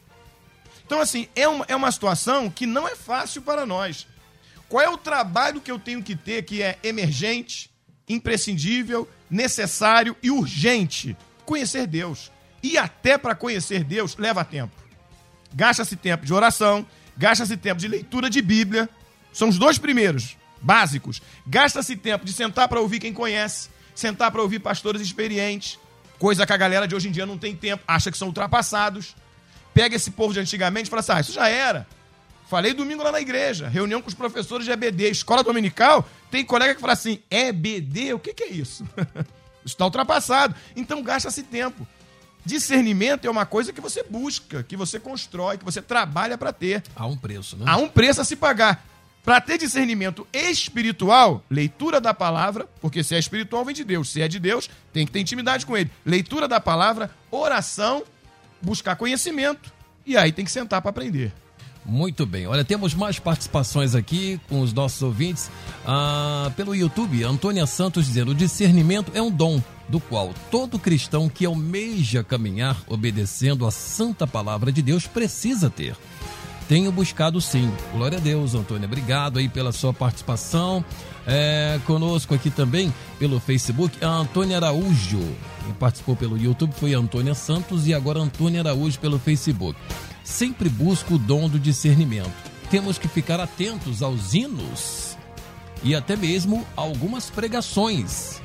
[0.86, 4.06] Então, assim, é uma, é uma situação que não é fácil para nós.
[4.68, 7.72] Qual é o trabalho que eu tenho que ter que é emergente,
[8.10, 11.16] imprescindível, necessário e urgente?
[11.46, 12.30] Conhecer Deus.
[12.62, 14.76] E até para conhecer Deus leva tempo.
[15.54, 16.86] Gasta-se tempo de oração,
[17.18, 18.90] gasta-se tempo de leitura de Bíblia.
[19.32, 21.22] São os dois primeiros básicos.
[21.46, 25.80] Gasta-se tempo de sentar para ouvir quem conhece, sentar para ouvir pastores experientes,
[26.20, 29.16] coisa que a galera de hoje em dia não tem tempo, acha que são ultrapassados.
[29.74, 31.88] Pega esse povo de antigamente e fala assim: ah, isso já era.
[32.48, 36.08] Falei domingo lá na igreja, reunião com os professores de EBD, escola dominical.
[36.30, 38.84] Tem colega que fala assim: EBD, o que, que é isso?
[39.64, 40.54] isso está ultrapassado.
[40.76, 41.88] Então gasta-se tempo.
[42.44, 46.84] Discernimento é uma coisa que você busca, que você constrói, que você trabalha para ter.
[46.96, 47.66] Há um preço, né?
[47.68, 48.86] Há um preço a se pagar.
[49.24, 54.22] Para ter discernimento espiritual, leitura da palavra, porque se é espiritual vem de Deus, se
[54.22, 55.92] é de Deus, tem que ter intimidade com ele.
[56.04, 58.04] Leitura da palavra, oração,
[58.62, 59.72] buscar conhecimento
[60.06, 61.32] e aí tem que sentar para aprender.
[61.86, 62.46] Muito bem.
[62.46, 65.50] Olha, temos mais participações aqui com os nossos ouvintes.
[65.86, 71.28] Ah, pelo YouTube, Antônia Santos dizendo: o discernimento é um dom do qual todo cristão
[71.28, 75.96] que almeja caminhar obedecendo a santa palavra de Deus precisa ter.
[76.72, 77.70] Tenho buscado sim.
[77.92, 78.86] Glória a Deus, Antônia.
[78.86, 80.86] Obrigado aí pela sua participação.
[81.28, 85.20] É, conosco aqui também pelo Facebook, a Antônia Araújo.
[85.66, 89.78] Quem participou pelo YouTube foi a Antônia Santos e agora Antônia Araújo pelo Facebook.
[90.24, 92.32] Sempre busco o dom do discernimento.
[92.70, 95.18] Temos que ficar atentos aos hinos
[95.84, 98.42] e até mesmo algumas pregações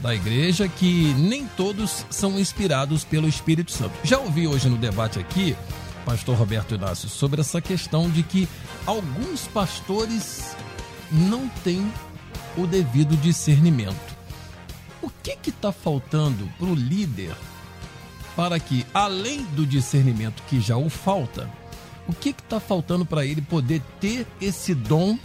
[0.00, 3.94] da igreja que nem todos são inspirados pelo Espírito Santo.
[4.04, 5.56] Já ouvi hoje no debate aqui
[6.06, 8.48] pastor Roberto Inácio, sobre essa questão de que
[8.86, 10.56] alguns pastores
[11.10, 11.92] não têm
[12.56, 14.16] o devido discernimento.
[15.02, 17.36] o que está faltando para o líder
[18.36, 21.50] para que, além do discernimento que já o falta,
[22.06, 25.18] o que está faltando para ele poder ter esse dom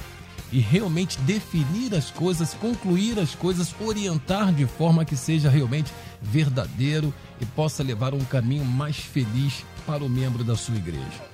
[0.52, 7.14] e realmente definir as coisas, concluir as coisas, orientar de forma que seja realmente verdadeiro
[7.40, 11.30] e possa levar um caminho mais feliz para o membro da sua igreja?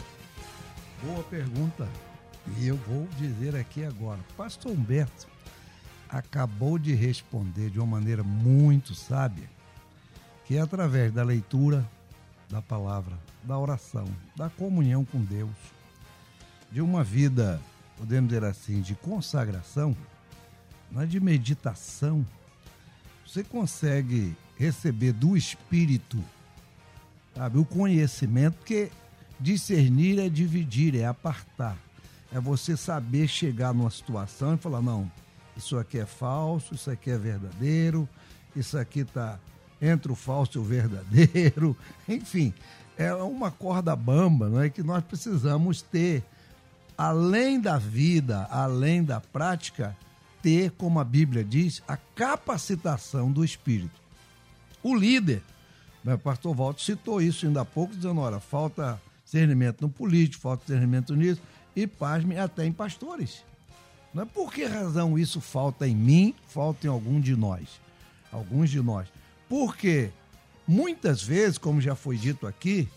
[1.03, 1.87] Boa pergunta.
[2.57, 4.19] E eu vou dizer aqui agora.
[4.37, 5.27] Pastor Humberto
[6.09, 9.49] acabou de responder de uma maneira muito sábia,
[10.45, 11.87] que é através da leitura
[12.49, 15.51] da palavra, da oração, da comunhão com Deus,
[16.71, 17.61] de uma vida,
[17.97, 19.95] podemos dizer assim, de consagração,
[20.89, 22.25] não é de meditação,
[23.25, 26.17] você consegue receber do Espírito,
[27.35, 28.89] sabe, o conhecimento, porque
[29.39, 31.77] discernir é dividir, é apartar.
[32.31, 35.09] É você saber chegar numa situação e falar, não,
[35.55, 38.07] isso aqui é falso, isso aqui é verdadeiro,
[38.55, 39.39] isso aqui está
[39.81, 41.77] entre o falso e o verdadeiro,
[42.09, 42.53] enfim,
[42.97, 46.23] é uma corda bamba, não é que nós precisamos ter
[46.97, 49.95] além da vida, além da prática,
[50.41, 54.06] ter, como a Bíblia diz, a capacitação do espírito.
[54.83, 55.41] O líder,
[56.05, 60.63] o pastor Walter citou isso ainda há pouco, dizendo: olha, falta discernimento no político, falta
[60.65, 61.41] discernimento nisso,
[61.75, 63.43] e pasme até em pastores.
[64.13, 67.67] Não é por que razão isso falta em mim, falta em algum de nós,
[68.31, 69.07] alguns de nós.
[69.49, 70.11] Porque
[70.67, 72.87] muitas vezes, como já foi dito aqui,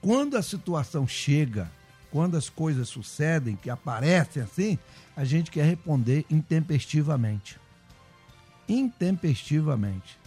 [0.00, 1.70] quando a situação chega,
[2.10, 4.78] quando as coisas sucedem, que aparecem assim,
[5.16, 7.58] a gente quer responder intempestivamente.
[8.68, 10.19] Intempestivamente.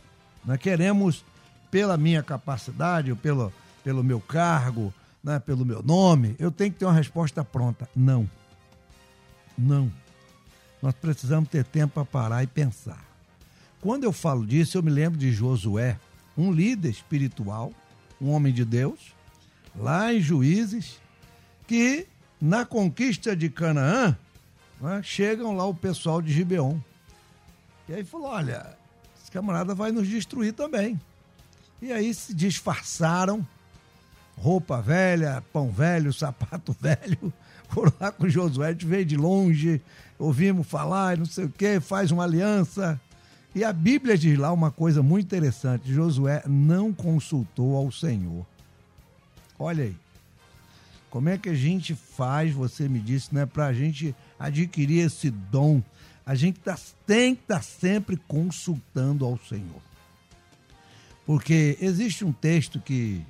[0.46, 1.24] Nós queremos,
[1.72, 3.52] pela minha capacidade, pelo,
[3.84, 7.90] pelo meu cargo, né, pelo meu nome, eu tenho que ter uma resposta pronta.
[7.96, 8.30] Não.
[9.58, 9.92] Não.
[10.82, 13.04] Nós precisamos ter tempo para parar e pensar.
[13.80, 15.98] Quando eu falo disso, eu me lembro de Josué,
[16.38, 17.72] um líder espiritual,
[18.22, 19.14] um homem de Deus,
[19.76, 21.00] lá em Juízes,
[21.68, 22.08] que
[22.40, 24.18] na conquista de Canaã,
[24.82, 26.78] né, chegam lá o pessoal de Gibeon.
[27.88, 28.78] E aí falou: olha,
[29.34, 31.00] camarada vai nos destruir também.
[31.82, 33.46] E aí se disfarçaram,
[34.38, 37.34] roupa velha, pão velho, sapato velho,
[37.68, 39.82] foram lá com Josué, a gente veio de longe,
[40.20, 43.02] ouvimos falar, não sei o quê, faz uma aliança.
[43.56, 48.46] E a Bíblia diz lá uma coisa muito interessante: Josué não consultou ao Senhor.
[49.58, 49.96] Olha aí.
[51.10, 55.30] Como é que a gente faz, você me disse, né, para a gente adquirir esse
[55.30, 55.80] dom?
[56.26, 59.82] A gente tá, tem que estar tá sempre consultando ao Senhor.
[61.26, 63.22] Porque existe um texto que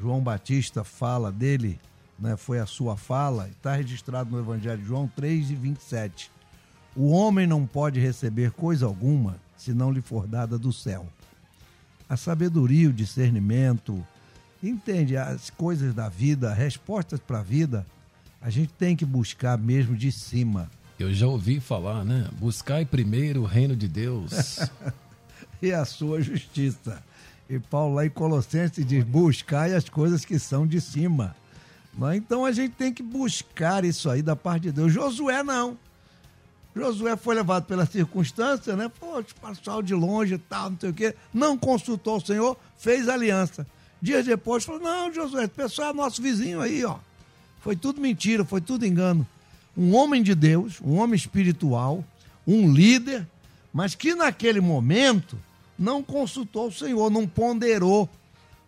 [0.00, 1.78] João Batista fala dele,
[2.18, 6.30] né, foi a sua fala, está registrado no Evangelho de João 3 e 27.
[6.96, 11.06] O homem não pode receber coisa alguma se não lhe for dada do céu.
[12.08, 14.04] A sabedoria, o discernimento,
[14.62, 17.86] entende as coisas da vida, respostas para a vida,
[18.40, 20.70] a gente tem que buscar mesmo de cima.
[20.98, 22.28] Eu já ouvi falar, né?
[22.40, 24.58] Buscai primeiro o reino de Deus
[25.62, 27.00] e a sua justiça.
[27.48, 31.36] E Paulo lá em Colossenses diz: buscai as coisas que são de cima.
[32.14, 34.92] Então a gente tem que buscar isso aí da parte de Deus.
[34.92, 35.78] Josué não.
[36.74, 38.90] Josué foi levado pela circunstância, né?
[39.00, 41.14] Pô, pessoal de longe e tal, não sei o quê.
[41.32, 43.66] Não consultou o Senhor, fez aliança.
[44.02, 46.98] Dias depois falou: não, Josué, o pessoal é nosso vizinho aí, ó.
[47.60, 49.26] Foi tudo mentira, foi tudo engano.
[49.78, 52.04] Um homem de Deus, um homem espiritual,
[52.46, 53.26] um líder,
[53.72, 55.38] mas que naquele momento
[55.78, 58.10] não consultou o Senhor, não ponderou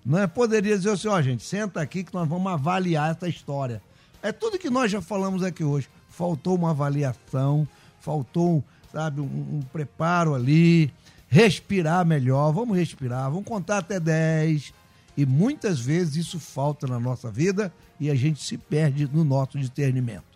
[0.04, 0.26] não é?
[0.26, 3.82] Poderia dizer assim, ó, oh, gente, senta aqui que nós vamos avaliar essa história.
[4.22, 5.88] É tudo que nós já falamos aqui hoje.
[6.08, 7.66] Faltou uma avaliação,
[8.00, 10.92] faltou, sabe, um, um preparo ali,
[11.28, 14.72] respirar melhor, vamos respirar, vamos contar até 10.
[15.16, 19.58] E muitas vezes isso falta na nossa vida e a gente se perde no nosso
[19.58, 20.30] discernimento.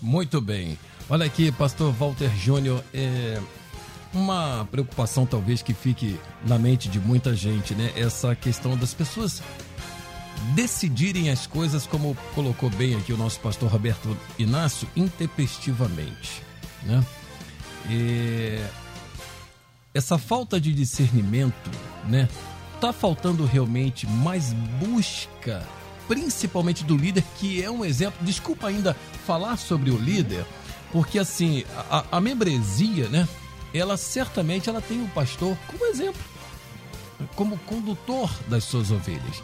[0.00, 0.78] Muito bem.
[1.08, 3.40] Olha aqui, pastor Walter Júnior, é,
[4.12, 7.92] uma preocupação talvez que fique na mente de muita gente, né?
[7.96, 9.42] Essa questão das pessoas
[10.54, 16.42] decidirem as coisas, como colocou bem aqui o nosso pastor Roberto Inácio, intempestivamente,
[16.84, 17.04] né?
[17.90, 18.58] E
[19.94, 21.70] essa falta de discernimento,
[22.04, 22.28] né?
[22.80, 25.66] Tá faltando realmente mais busca,
[26.08, 28.18] principalmente do líder, que é um exemplo.
[28.24, 28.96] Desculpa ainda
[29.26, 30.44] falar sobre o líder,
[30.90, 33.28] porque assim, a, a membresia, né?
[33.72, 36.20] ela certamente ela tem o pastor como exemplo,
[37.34, 39.42] como condutor das suas ovelhas.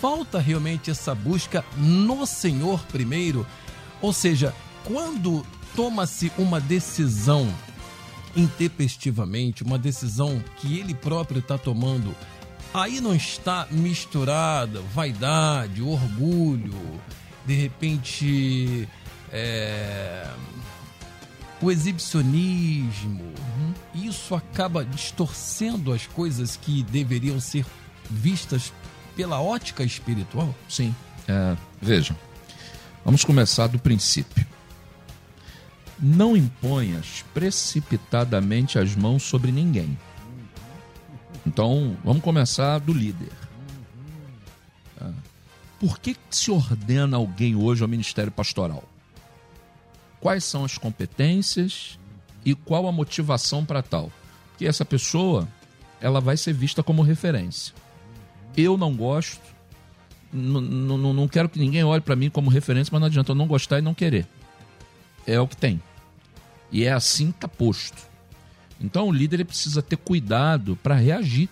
[0.00, 3.46] Falta realmente essa busca no Senhor primeiro,
[4.00, 4.54] ou seja,
[4.84, 7.52] quando toma-se uma decisão
[8.36, 12.14] intempestivamente, uma decisão que ele próprio está tomando,
[12.72, 17.00] aí não está misturada vaidade, orgulho,
[17.46, 18.88] de repente
[19.32, 20.26] é,
[21.60, 23.32] o exibicionismo.
[23.94, 27.64] Isso acaba distorcendo as coisas que deveriam ser
[28.10, 28.72] vistas
[29.16, 30.54] pela ótica espiritual?
[30.68, 30.94] Sim.
[31.26, 32.16] É, vejam,
[33.04, 34.46] vamos começar do princípio.
[36.00, 39.98] Não imponhas precipitadamente as mãos sobre ninguém.
[41.48, 43.32] Então, vamos começar do líder.
[45.00, 45.10] É.
[45.80, 48.84] Por que se ordena alguém hoje ao ministério pastoral?
[50.20, 51.98] Quais são as competências
[52.44, 54.12] e qual a motivação para tal?
[54.50, 55.48] Porque essa pessoa,
[56.02, 57.74] ela vai ser vista como referência.
[58.54, 59.40] Eu não gosto,
[60.30, 63.78] não quero que ninguém olhe para mim como referência, mas não adianta eu não gostar
[63.78, 64.26] e não querer.
[65.26, 65.80] É o que tem.
[66.70, 68.06] E é assim que está posto.
[68.80, 71.48] Então o líder precisa ter cuidado para reagir.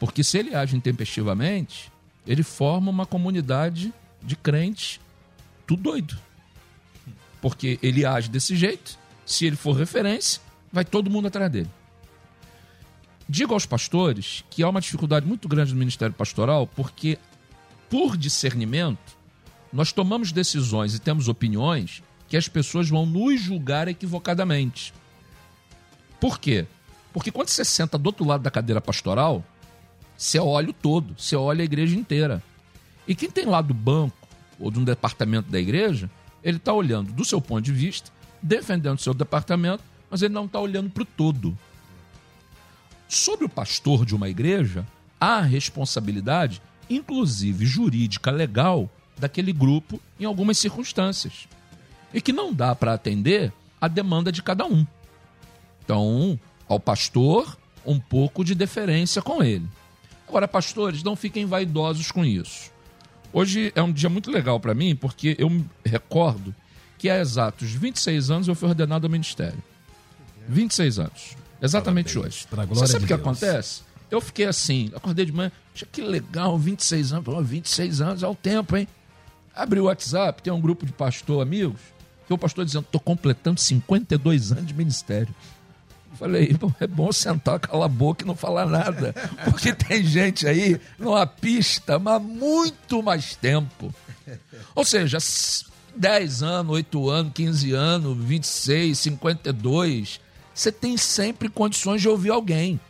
[0.00, 1.92] Porque se ele age intempestivamente,
[2.26, 3.92] ele forma uma comunidade
[4.22, 5.00] de crentes
[5.66, 6.18] tudo doido.
[7.42, 10.40] Porque ele age desse jeito, se ele for referência,
[10.72, 11.70] vai todo mundo atrás dele.
[13.28, 17.18] Digo aos pastores que há uma dificuldade muito grande no ministério pastoral, porque,
[17.90, 19.16] por discernimento,
[19.70, 24.94] nós tomamos decisões e temos opiniões que as pessoas vão nos julgar equivocadamente.
[26.20, 26.66] Por quê?
[27.12, 29.44] Porque quando você senta do outro lado da cadeira pastoral,
[30.16, 32.42] você olha o todo, você olha a igreja inteira.
[33.06, 36.10] E quem tem lá do banco ou de um departamento da igreja,
[36.42, 38.10] ele está olhando do seu ponto de vista,
[38.42, 41.56] defendendo o seu departamento, mas ele não está olhando para o todo.
[43.08, 44.86] Sobre o pastor de uma igreja,
[45.20, 46.60] há responsabilidade,
[46.90, 51.48] inclusive jurídica, legal, daquele grupo em algumas circunstâncias.
[52.12, 54.86] E que não dá para atender a demanda de cada um.
[55.88, 59.66] Então, ao pastor, um pouco de deferência com ele.
[60.28, 62.70] Agora, pastores, não fiquem vaidosos com isso.
[63.32, 66.54] Hoje é um dia muito legal para mim, porque eu me recordo
[66.98, 69.56] que há exatos 26 anos eu fui ordenado ao ministério.
[70.46, 71.36] 26 anos.
[71.62, 72.34] Exatamente Parabéns.
[72.34, 72.68] hoje.
[72.68, 73.26] Você sabe de o que Deus.
[73.42, 73.80] acontece?
[74.10, 75.50] Eu fiquei assim, acordei de manhã,
[75.90, 78.86] que legal, 26 anos, pô, 26 anos é o tempo, hein?
[79.54, 81.80] Abri o WhatsApp, tem um grupo de pastor amigos,
[82.26, 85.34] que o pastor dizendo, tô completando 52 anos de ministério.
[86.18, 89.12] Falei, "Pô, é bom sentar, calar a boca e não falar nada.
[89.44, 93.94] Porque tem gente aí numa pista, mas muito mais tempo.
[94.74, 95.64] Ou seja, s-
[95.94, 100.20] 10 anos, 8 anos, 15 anos, 26, 52.
[100.54, 102.80] Você tem sempre condições de ouvir alguém.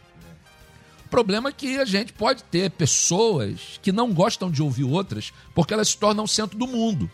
[1.05, 5.33] O problema é que a gente pode ter pessoas que não gostam de ouvir outras
[5.55, 7.11] porque elas se tornam o centro do mundo.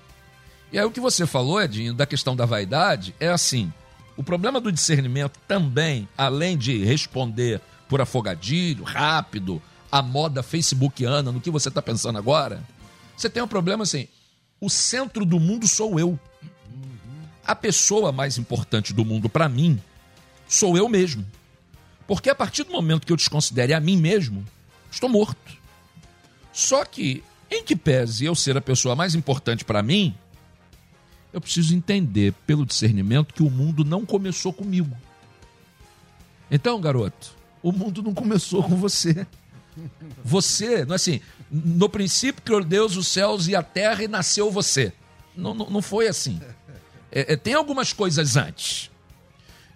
[0.73, 3.73] E aí o que você falou, Edinho, da questão da vaidade, é assim.
[4.17, 9.61] O problema do discernimento também, além de responder por afogadilho, rápido,
[9.91, 12.62] a moda facebookiana, no que você está pensando agora,
[13.17, 14.09] você tem um problema assim,
[14.61, 16.19] o centro do mundo sou eu.
[17.47, 19.81] A pessoa mais importante do mundo para mim
[20.49, 21.25] sou eu mesmo.
[22.07, 24.45] Porque a partir do momento que eu desconsidere a mim mesmo,
[24.91, 25.53] estou morto.
[26.53, 30.15] Só que, em que pese eu ser a pessoa mais importante para mim,
[31.35, 34.97] eu preciso entender pelo discernimento que o mundo não começou comigo.
[36.51, 37.32] Então, garoto,
[37.62, 39.26] o mundo não começou com você.
[40.24, 41.20] Você, não é assim,
[41.51, 44.93] no princípio criou Deus os céus e a terra e nasceu você.
[45.37, 46.41] Não, não, não foi assim.
[47.11, 48.89] É, é, tem algumas coisas antes.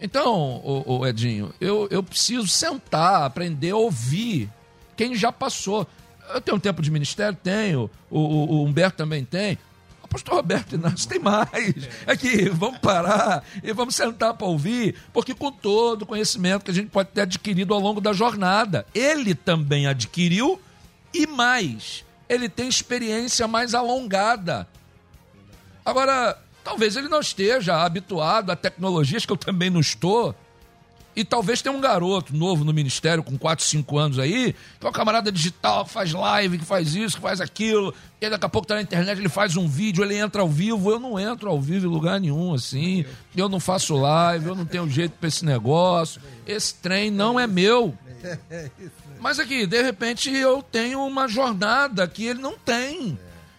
[0.01, 0.33] Então,
[0.65, 4.49] ô, ô, Edinho, eu, eu preciso sentar, aprender ouvir
[4.97, 5.85] quem já passou.
[6.33, 7.37] Eu tenho um tempo de ministério?
[7.43, 7.91] Tenho.
[8.09, 9.59] O, o- o Humberto também tem.
[10.09, 11.89] Pastor Roberto Inácio tem mais.
[12.07, 16.71] É que vamos parar e vamos sentar para ouvir, porque com todo o conhecimento que
[16.71, 20.61] a gente pode ter adquirido ao longo da jornada, ele também adquiriu
[21.13, 24.67] e mais, ele tem experiência mais alongada.
[25.85, 30.35] Agora, talvez ele não esteja habituado a tecnologias que eu também não estou.
[31.19, 34.89] E talvez tenha um garoto novo no ministério com 4, 5 anos aí, que é
[34.89, 38.49] um camarada digital, que faz live, que faz isso, que faz aquilo, e daqui a
[38.49, 41.51] pouco tá na internet, ele faz um vídeo, ele entra ao vivo, eu não entro
[41.51, 43.05] ao vivo em lugar nenhum, assim,
[43.37, 47.49] eu não faço live, eu não tenho jeito pra esse negócio, esse trem não é
[47.49, 47.99] meu.
[49.19, 53.19] Mas aqui, de repente, eu tenho uma jornada que ele não tem.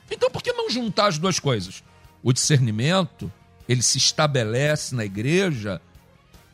[0.10, 1.84] Então por que não juntar as duas coisas?
[2.24, 3.30] O discernimento,
[3.68, 5.82] ele se estabelece na igreja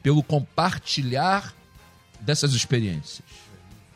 [0.06, 1.52] pelo compartilhar
[2.22, 3.24] dessas experiências.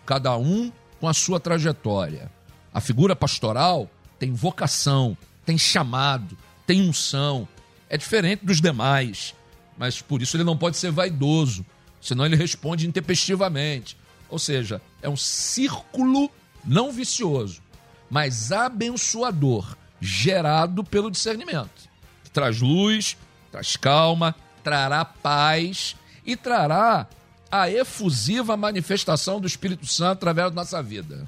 [0.07, 2.31] Cada um com a sua trajetória.
[2.73, 3.87] A figura pastoral
[4.17, 6.35] tem vocação, tem chamado,
[6.65, 7.47] tem unção.
[7.87, 9.35] É diferente dos demais.
[9.77, 11.63] mas por isso ele não pode ser vaidoso,
[12.01, 13.95] senão ele responde intempestivamente.
[14.29, 16.31] Ou seja, é um círculo
[16.65, 17.61] não vicioso,
[18.09, 21.87] mas abençoador, gerado pelo discernimento.
[22.23, 23.15] Que traz luz,
[23.51, 24.35] traz calma,
[24.69, 27.07] trará paz e trará
[27.51, 31.27] a efusiva manifestação do Espírito Santo através da nossa vida.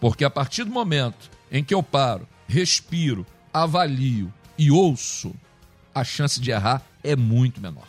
[0.00, 5.34] Porque a partir do momento em que eu paro, respiro, avalio e ouço,
[5.94, 7.86] a chance de errar é muito menor.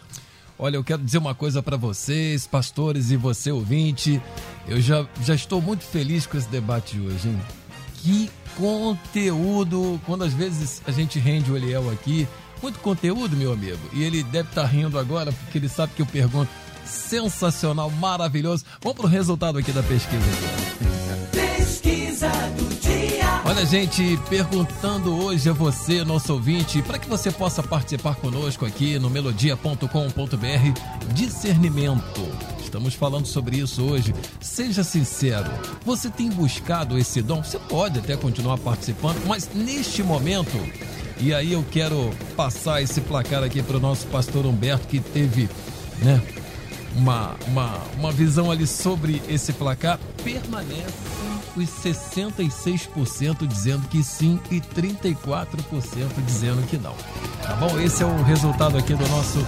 [0.59, 4.21] Olha, eu quero dizer uma coisa para vocês, pastores e você ouvinte.
[4.67, 7.41] Eu já, já estou muito feliz com esse debate de hoje, hein?
[8.01, 10.01] Que conteúdo!
[10.05, 12.27] Quando às vezes a gente rende o Eliel aqui,
[12.65, 13.79] muito conteúdo, meu amigo.
[13.93, 16.49] E ele deve estar tá rindo agora porque ele sabe que eu pergunto.
[16.83, 18.65] Sensacional, maravilhoso.
[18.81, 20.25] Vamos para o resultado aqui da pesquisa.
[21.31, 23.41] Pesquisa do dia.
[23.45, 28.97] Olha, gente, perguntando hoje a você, nosso ouvinte, para que você possa participar conosco aqui
[28.97, 32.27] no melodia.com.br, discernimento.
[32.59, 34.13] Estamos falando sobre isso hoje.
[34.41, 35.51] Seja sincero,
[35.85, 37.43] você tem buscado esse dom?
[37.43, 40.57] Você pode até continuar participando, mas neste momento,
[41.19, 45.49] e aí eu quero passar esse placar aqui para o nosso pastor Humberto, que teve,
[46.01, 46.21] né,
[46.95, 50.93] uma, uma, uma visão ali sobre esse placar, permanece
[51.55, 55.15] os 66% dizendo que sim e 34%
[56.25, 56.95] dizendo que não.
[57.41, 57.79] Tá bom?
[57.79, 59.45] Esse é o resultado aqui do nosso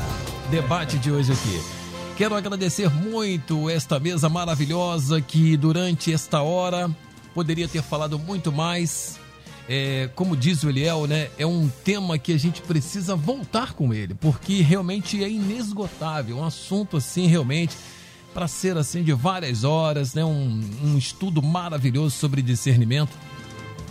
[0.50, 1.62] debate de hoje aqui.
[2.16, 6.90] Quero agradecer muito esta mesa maravilhosa que durante esta hora
[7.34, 9.20] poderia ter falado muito mais,
[9.70, 13.94] é, como diz o Eliel, né, é um tema que a gente precisa voltar com
[13.94, 17.76] ele, porque realmente é inesgotável, um assunto assim realmente
[18.34, 23.12] para ser assim de várias horas, né, um, um estudo maravilhoso sobre discernimento.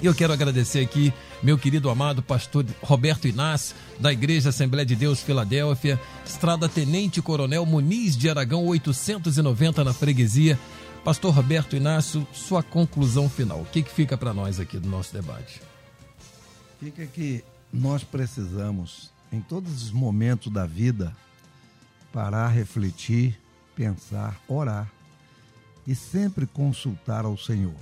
[0.00, 1.12] E eu quero agradecer aqui
[1.42, 7.64] meu querido amado pastor Roberto Inácio, da Igreja Assembleia de Deus Filadélfia, Estrada Tenente Coronel
[7.64, 10.58] Muniz de Aragão 890 na freguesia.
[11.04, 13.60] Pastor Roberto Inácio, sua conclusão final.
[13.60, 15.60] O que, que fica para nós aqui do nosso debate?
[16.80, 21.16] Fica que nós precisamos, em todos os momentos da vida,
[22.12, 23.38] parar, refletir,
[23.74, 24.90] pensar, orar
[25.86, 27.74] e sempre consultar ao Senhor.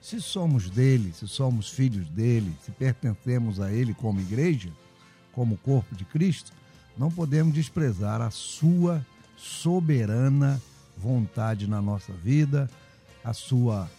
[0.00, 4.70] Se somos dele, se somos filhos dele, se pertencemos a ele como igreja,
[5.32, 6.52] como corpo de Cristo,
[6.96, 9.04] não podemos desprezar a sua
[9.36, 10.60] soberana
[11.00, 12.70] vontade na nossa vida,
[13.24, 13.90] a sua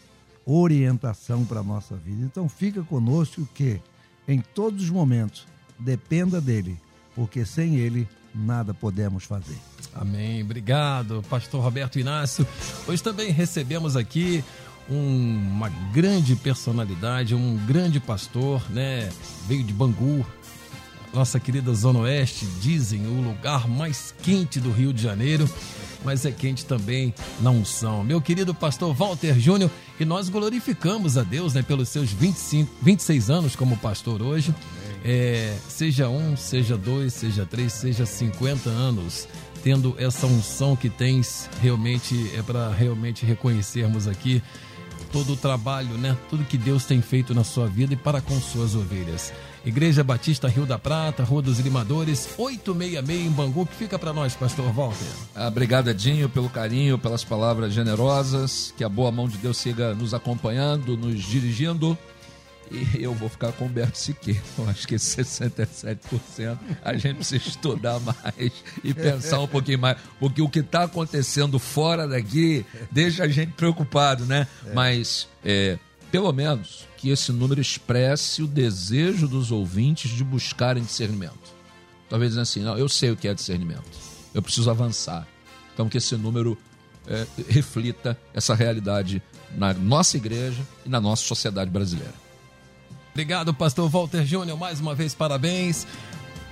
[0.45, 2.23] orientação para a nossa vida.
[2.23, 3.81] Então fica conosco que
[4.27, 5.47] em todos os momentos
[5.77, 6.77] dependa dele,
[7.15, 9.57] porque sem ele nada podemos fazer.
[9.93, 10.41] Amém.
[10.41, 12.47] Obrigado, pastor Roberto Inácio.
[12.87, 14.43] Hoje também recebemos aqui
[14.89, 19.09] um, uma grande personalidade, um grande pastor, né?
[19.47, 20.25] Veio de Bangu,
[21.13, 25.49] nossa querida Zona Oeste, dizem o lugar mais quente do Rio de Janeiro
[26.03, 28.03] mas é quente também na unção.
[28.03, 33.29] Meu querido pastor Walter Júnior, e nós glorificamos a Deus né, pelos seus 25, 26
[33.29, 34.53] anos como pastor hoje.
[35.03, 39.27] É, seja um, seja dois, seja três, seja 50 anos,
[39.63, 44.41] tendo essa unção que tens, realmente é para realmente reconhecermos aqui
[45.11, 46.15] todo o trabalho, né?
[46.29, 49.33] Tudo que Deus tem feito na sua vida e para com suas ovelhas.
[49.63, 54.33] Igreja Batista Rio da Prata, Rua dos Limadores, 866 em Bangu, que fica para nós,
[54.35, 55.05] pastor Walter.
[55.35, 59.93] Ah, obrigado, Edinho, pelo carinho, pelas palavras generosas, que a boa mão de Deus siga
[59.93, 61.97] nos acompanhando, nos dirigindo.
[62.71, 64.41] E eu vou ficar com o Humberto Siqueira.
[64.57, 69.97] Eu acho que esse 67% a gente precisa estudar mais e pensar um pouquinho mais.
[70.19, 74.47] Porque o que está acontecendo fora daqui deixa a gente preocupado, né?
[74.73, 75.77] Mas, é,
[76.11, 81.55] pelo menos, que esse número expresse o desejo dos ouvintes de buscarem discernimento.
[82.09, 83.89] Talvez assim, não, eu sei o que é discernimento.
[84.33, 85.25] Eu preciso avançar.
[85.73, 86.57] Então que esse número
[87.07, 89.21] é, reflita essa realidade
[89.55, 92.13] na nossa igreja e na nossa sociedade brasileira.
[93.11, 95.87] Obrigado, pastor Walter Júnior, mais uma vez parabéns.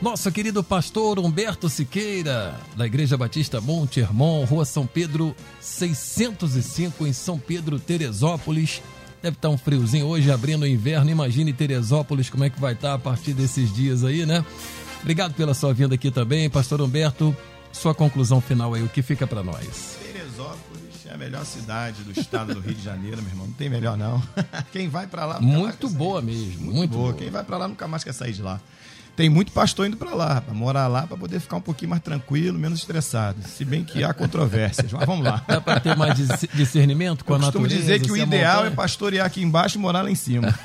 [0.02, 7.12] Nosso querido pastor Humberto Siqueira, da Igreja Batista Monte Hermon, Rua São Pedro 605, em
[7.12, 8.82] São Pedro, Teresópolis.
[9.22, 11.12] Deve estar um friozinho hoje, abrindo o inverno.
[11.12, 14.46] Imagine Teresópolis, como é que vai estar a partir desses dias aí, né?
[15.02, 17.36] Obrigado pela sua vinda aqui também, Pastor Humberto.
[17.72, 19.98] Sua conclusão final aí, o que fica para nós?
[20.02, 23.48] Teresópolis é a melhor cidade do estado do Rio de Janeiro, meu irmão.
[23.48, 24.22] Não tem melhor, não.
[24.72, 25.42] Quem vai para lá.
[25.42, 27.12] Muito boa mesmo, muito, muito boa.
[27.12, 27.14] boa.
[27.14, 28.60] Quem vai para lá nunca mais quer sair de lá
[29.20, 32.02] tem muito pastor indo para lá, para morar lá, para poder ficar um pouquinho mais
[32.02, 33.46] tranquilo, menos estressado.
[33.46, 35.44] Se bem que há controvérsias, mas vamos lá.
[35.46, 36.18] Dá para ter mais
[36.54, 37.68] discernimento com Eu a natureza?
[37.68, 40.56] costumo dizer que o ideal é pastorear aqui embaixo e morar lá em cima.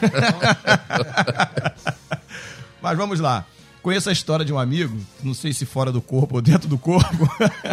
[2.80, 3.44] mas vamos lá.
[3.82, 6.78] conheço a história de um amigo, não sei se fora do corpo ou dentro do
[6.78, 7.28] corpo.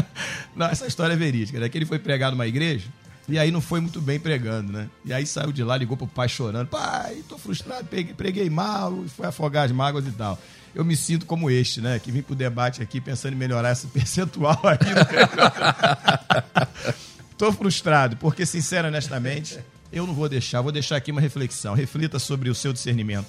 [0.56, 1.70] não, essa história é verídica, né?
[1.70, 2.88] Que ele foi pregar numa igreja
[3.30, 4.90] e aí não foi muito bem pregando, né?
[5.06, 6.68] E aí saiu de lá, ligou pro pai chorando.
[6.68, 10.40] Pai, tô frustrado, preguei, preguei mal, foi afogar as mágoas e tal.
[10.74, 12.00] Eu me sinto como este, né?
[12.00, 14.78] Que vim pro debate aqui pensando em melhorar esse percentual aí.
[17.38, 19.60] tô frustrado, porque, sincero, honestamente,
[19.92, 20.62] eu não vou deixar.
[20.62, 21.74] Vou deixar aqui uma reflexão.
[21.74, 23.28] Reflita sobre o seu discernimento.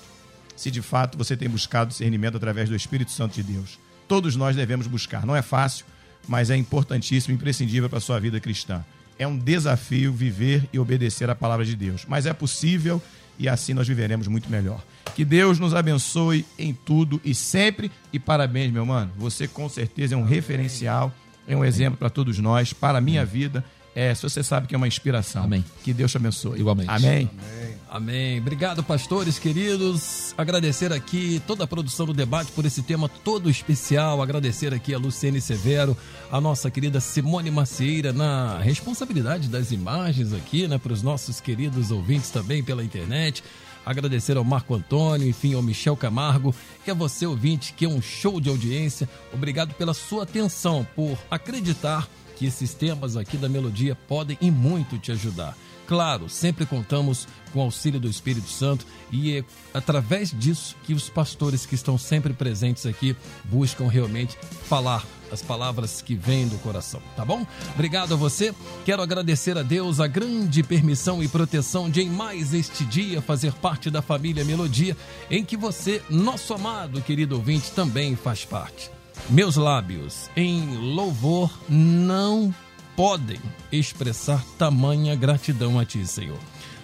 [0.57, 3.79] Se de fato você tem buscado discernimento através do Espírito Santo de Deus.
[4.07, 5.27] Todos nós devemos buscar.
[5.27, 5.85] Não é fácil,
[6.29, 8.85] mas é importantíssimo, imprescindível para a sua vida cristã.
[9.19, 13.01] É um desafio viver e obedecer à palavra de Deus, mas é possível
[13.39, 14.83] e assim nós viveremos muito melhor.
[15.15, 17.91] Que Deus nos abençoe em tudo e sempre.
[18.13, 19.13] E parabéns, meu mano.
[19.19, 21.13] Você com certeza é um referencial,
[21.47, 23.65] é um exemplo para todos nós, para a minha vida
[23.95, 25.45] é, se você sabe que é uma inspiração.
[25.45, 25.65] Amém.
[25.83, 26.59] Que Deus te abençoe.
[26.59, 26.91] Igualmente.
[26.91, 27.31] Amém.
[27.31, 27.62] Amém.
[27.93, 28.39] Amém.
[28.39, 30.33] Obrigado, pastores queridos.
[30.39, 34.23] Agradecer aqui toda a produção do debate por esse tema todo especial.
[34.23, 35.95] Agradecer aqui a Luciene Severo,
[36.31, 41.91] a nossa querida Simone Macieira na responsabilidade das imagens aqui, né, para os nossos queridos
[41.91, 43.45] ouvintes também pela internet.
[43.85, 46.55] Agradecer ao Marco Antônio, enfim, ao Michel Camargo
[46.87, 49.07] e a você, ouvinte, que é um show de audiência.
[49.35, 54.97] Obrigado pela sua atenção, por acreditar que esses temas aqui da melodia podem e muito
[54.97, 55.55] te ajudar.
[55.87, 61.09] Claro, sempre contamos com o auxílio do Espírito Santo e é através disso que os
[61.09, 63.15] pastores que estão sempre presentes aqui
[63.45, 67.47] buscam realmente falar as palavras que vêm do coração, tá bom?
[67.75, 68.55] Obrigado a você.
[68.85, 73.53] Quero agradecer a Deus a grande permissão e proteção de em mais este dia fazer
[73.55, 74.97] parte da família Melodia,
[75.31, 78.91] em que você, nosso amado querido ouvinte, também faz parte.
[79.31, 82.55] Meus lábios em louvor não
[82.97, 83.41] podem
[83.71, 86.39] expressar tamanha gratidão a Ti, Senhor.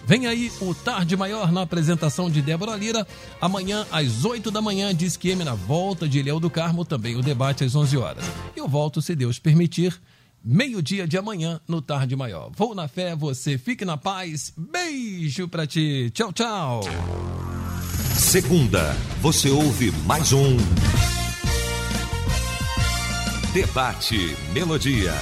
[0.08, 3.06] Vem aí o Tarde Maior na apresentação de Débora Lira.
[3.40, 7.20] Amanhã, às 8 da manhã, diz que na volta de Ilhéu do Carmo, também o
[7.20, 8.24] debate às 11 horas.
[8.56, 10.00] Eu volto, se Deus permitir,
[10.42, 12.50] meio-dia de amanhã no Tarde Maior.
[12.56, 14.50] Vou na fé, você fique na paz.
[14.56, 16.10] Beijo pra ti.
[16.14, 16.80] Tchau, tchau.
[18.14, 20.56] Segunda, você ouve mais um.
[23.52, 25.12] Debate Melodia.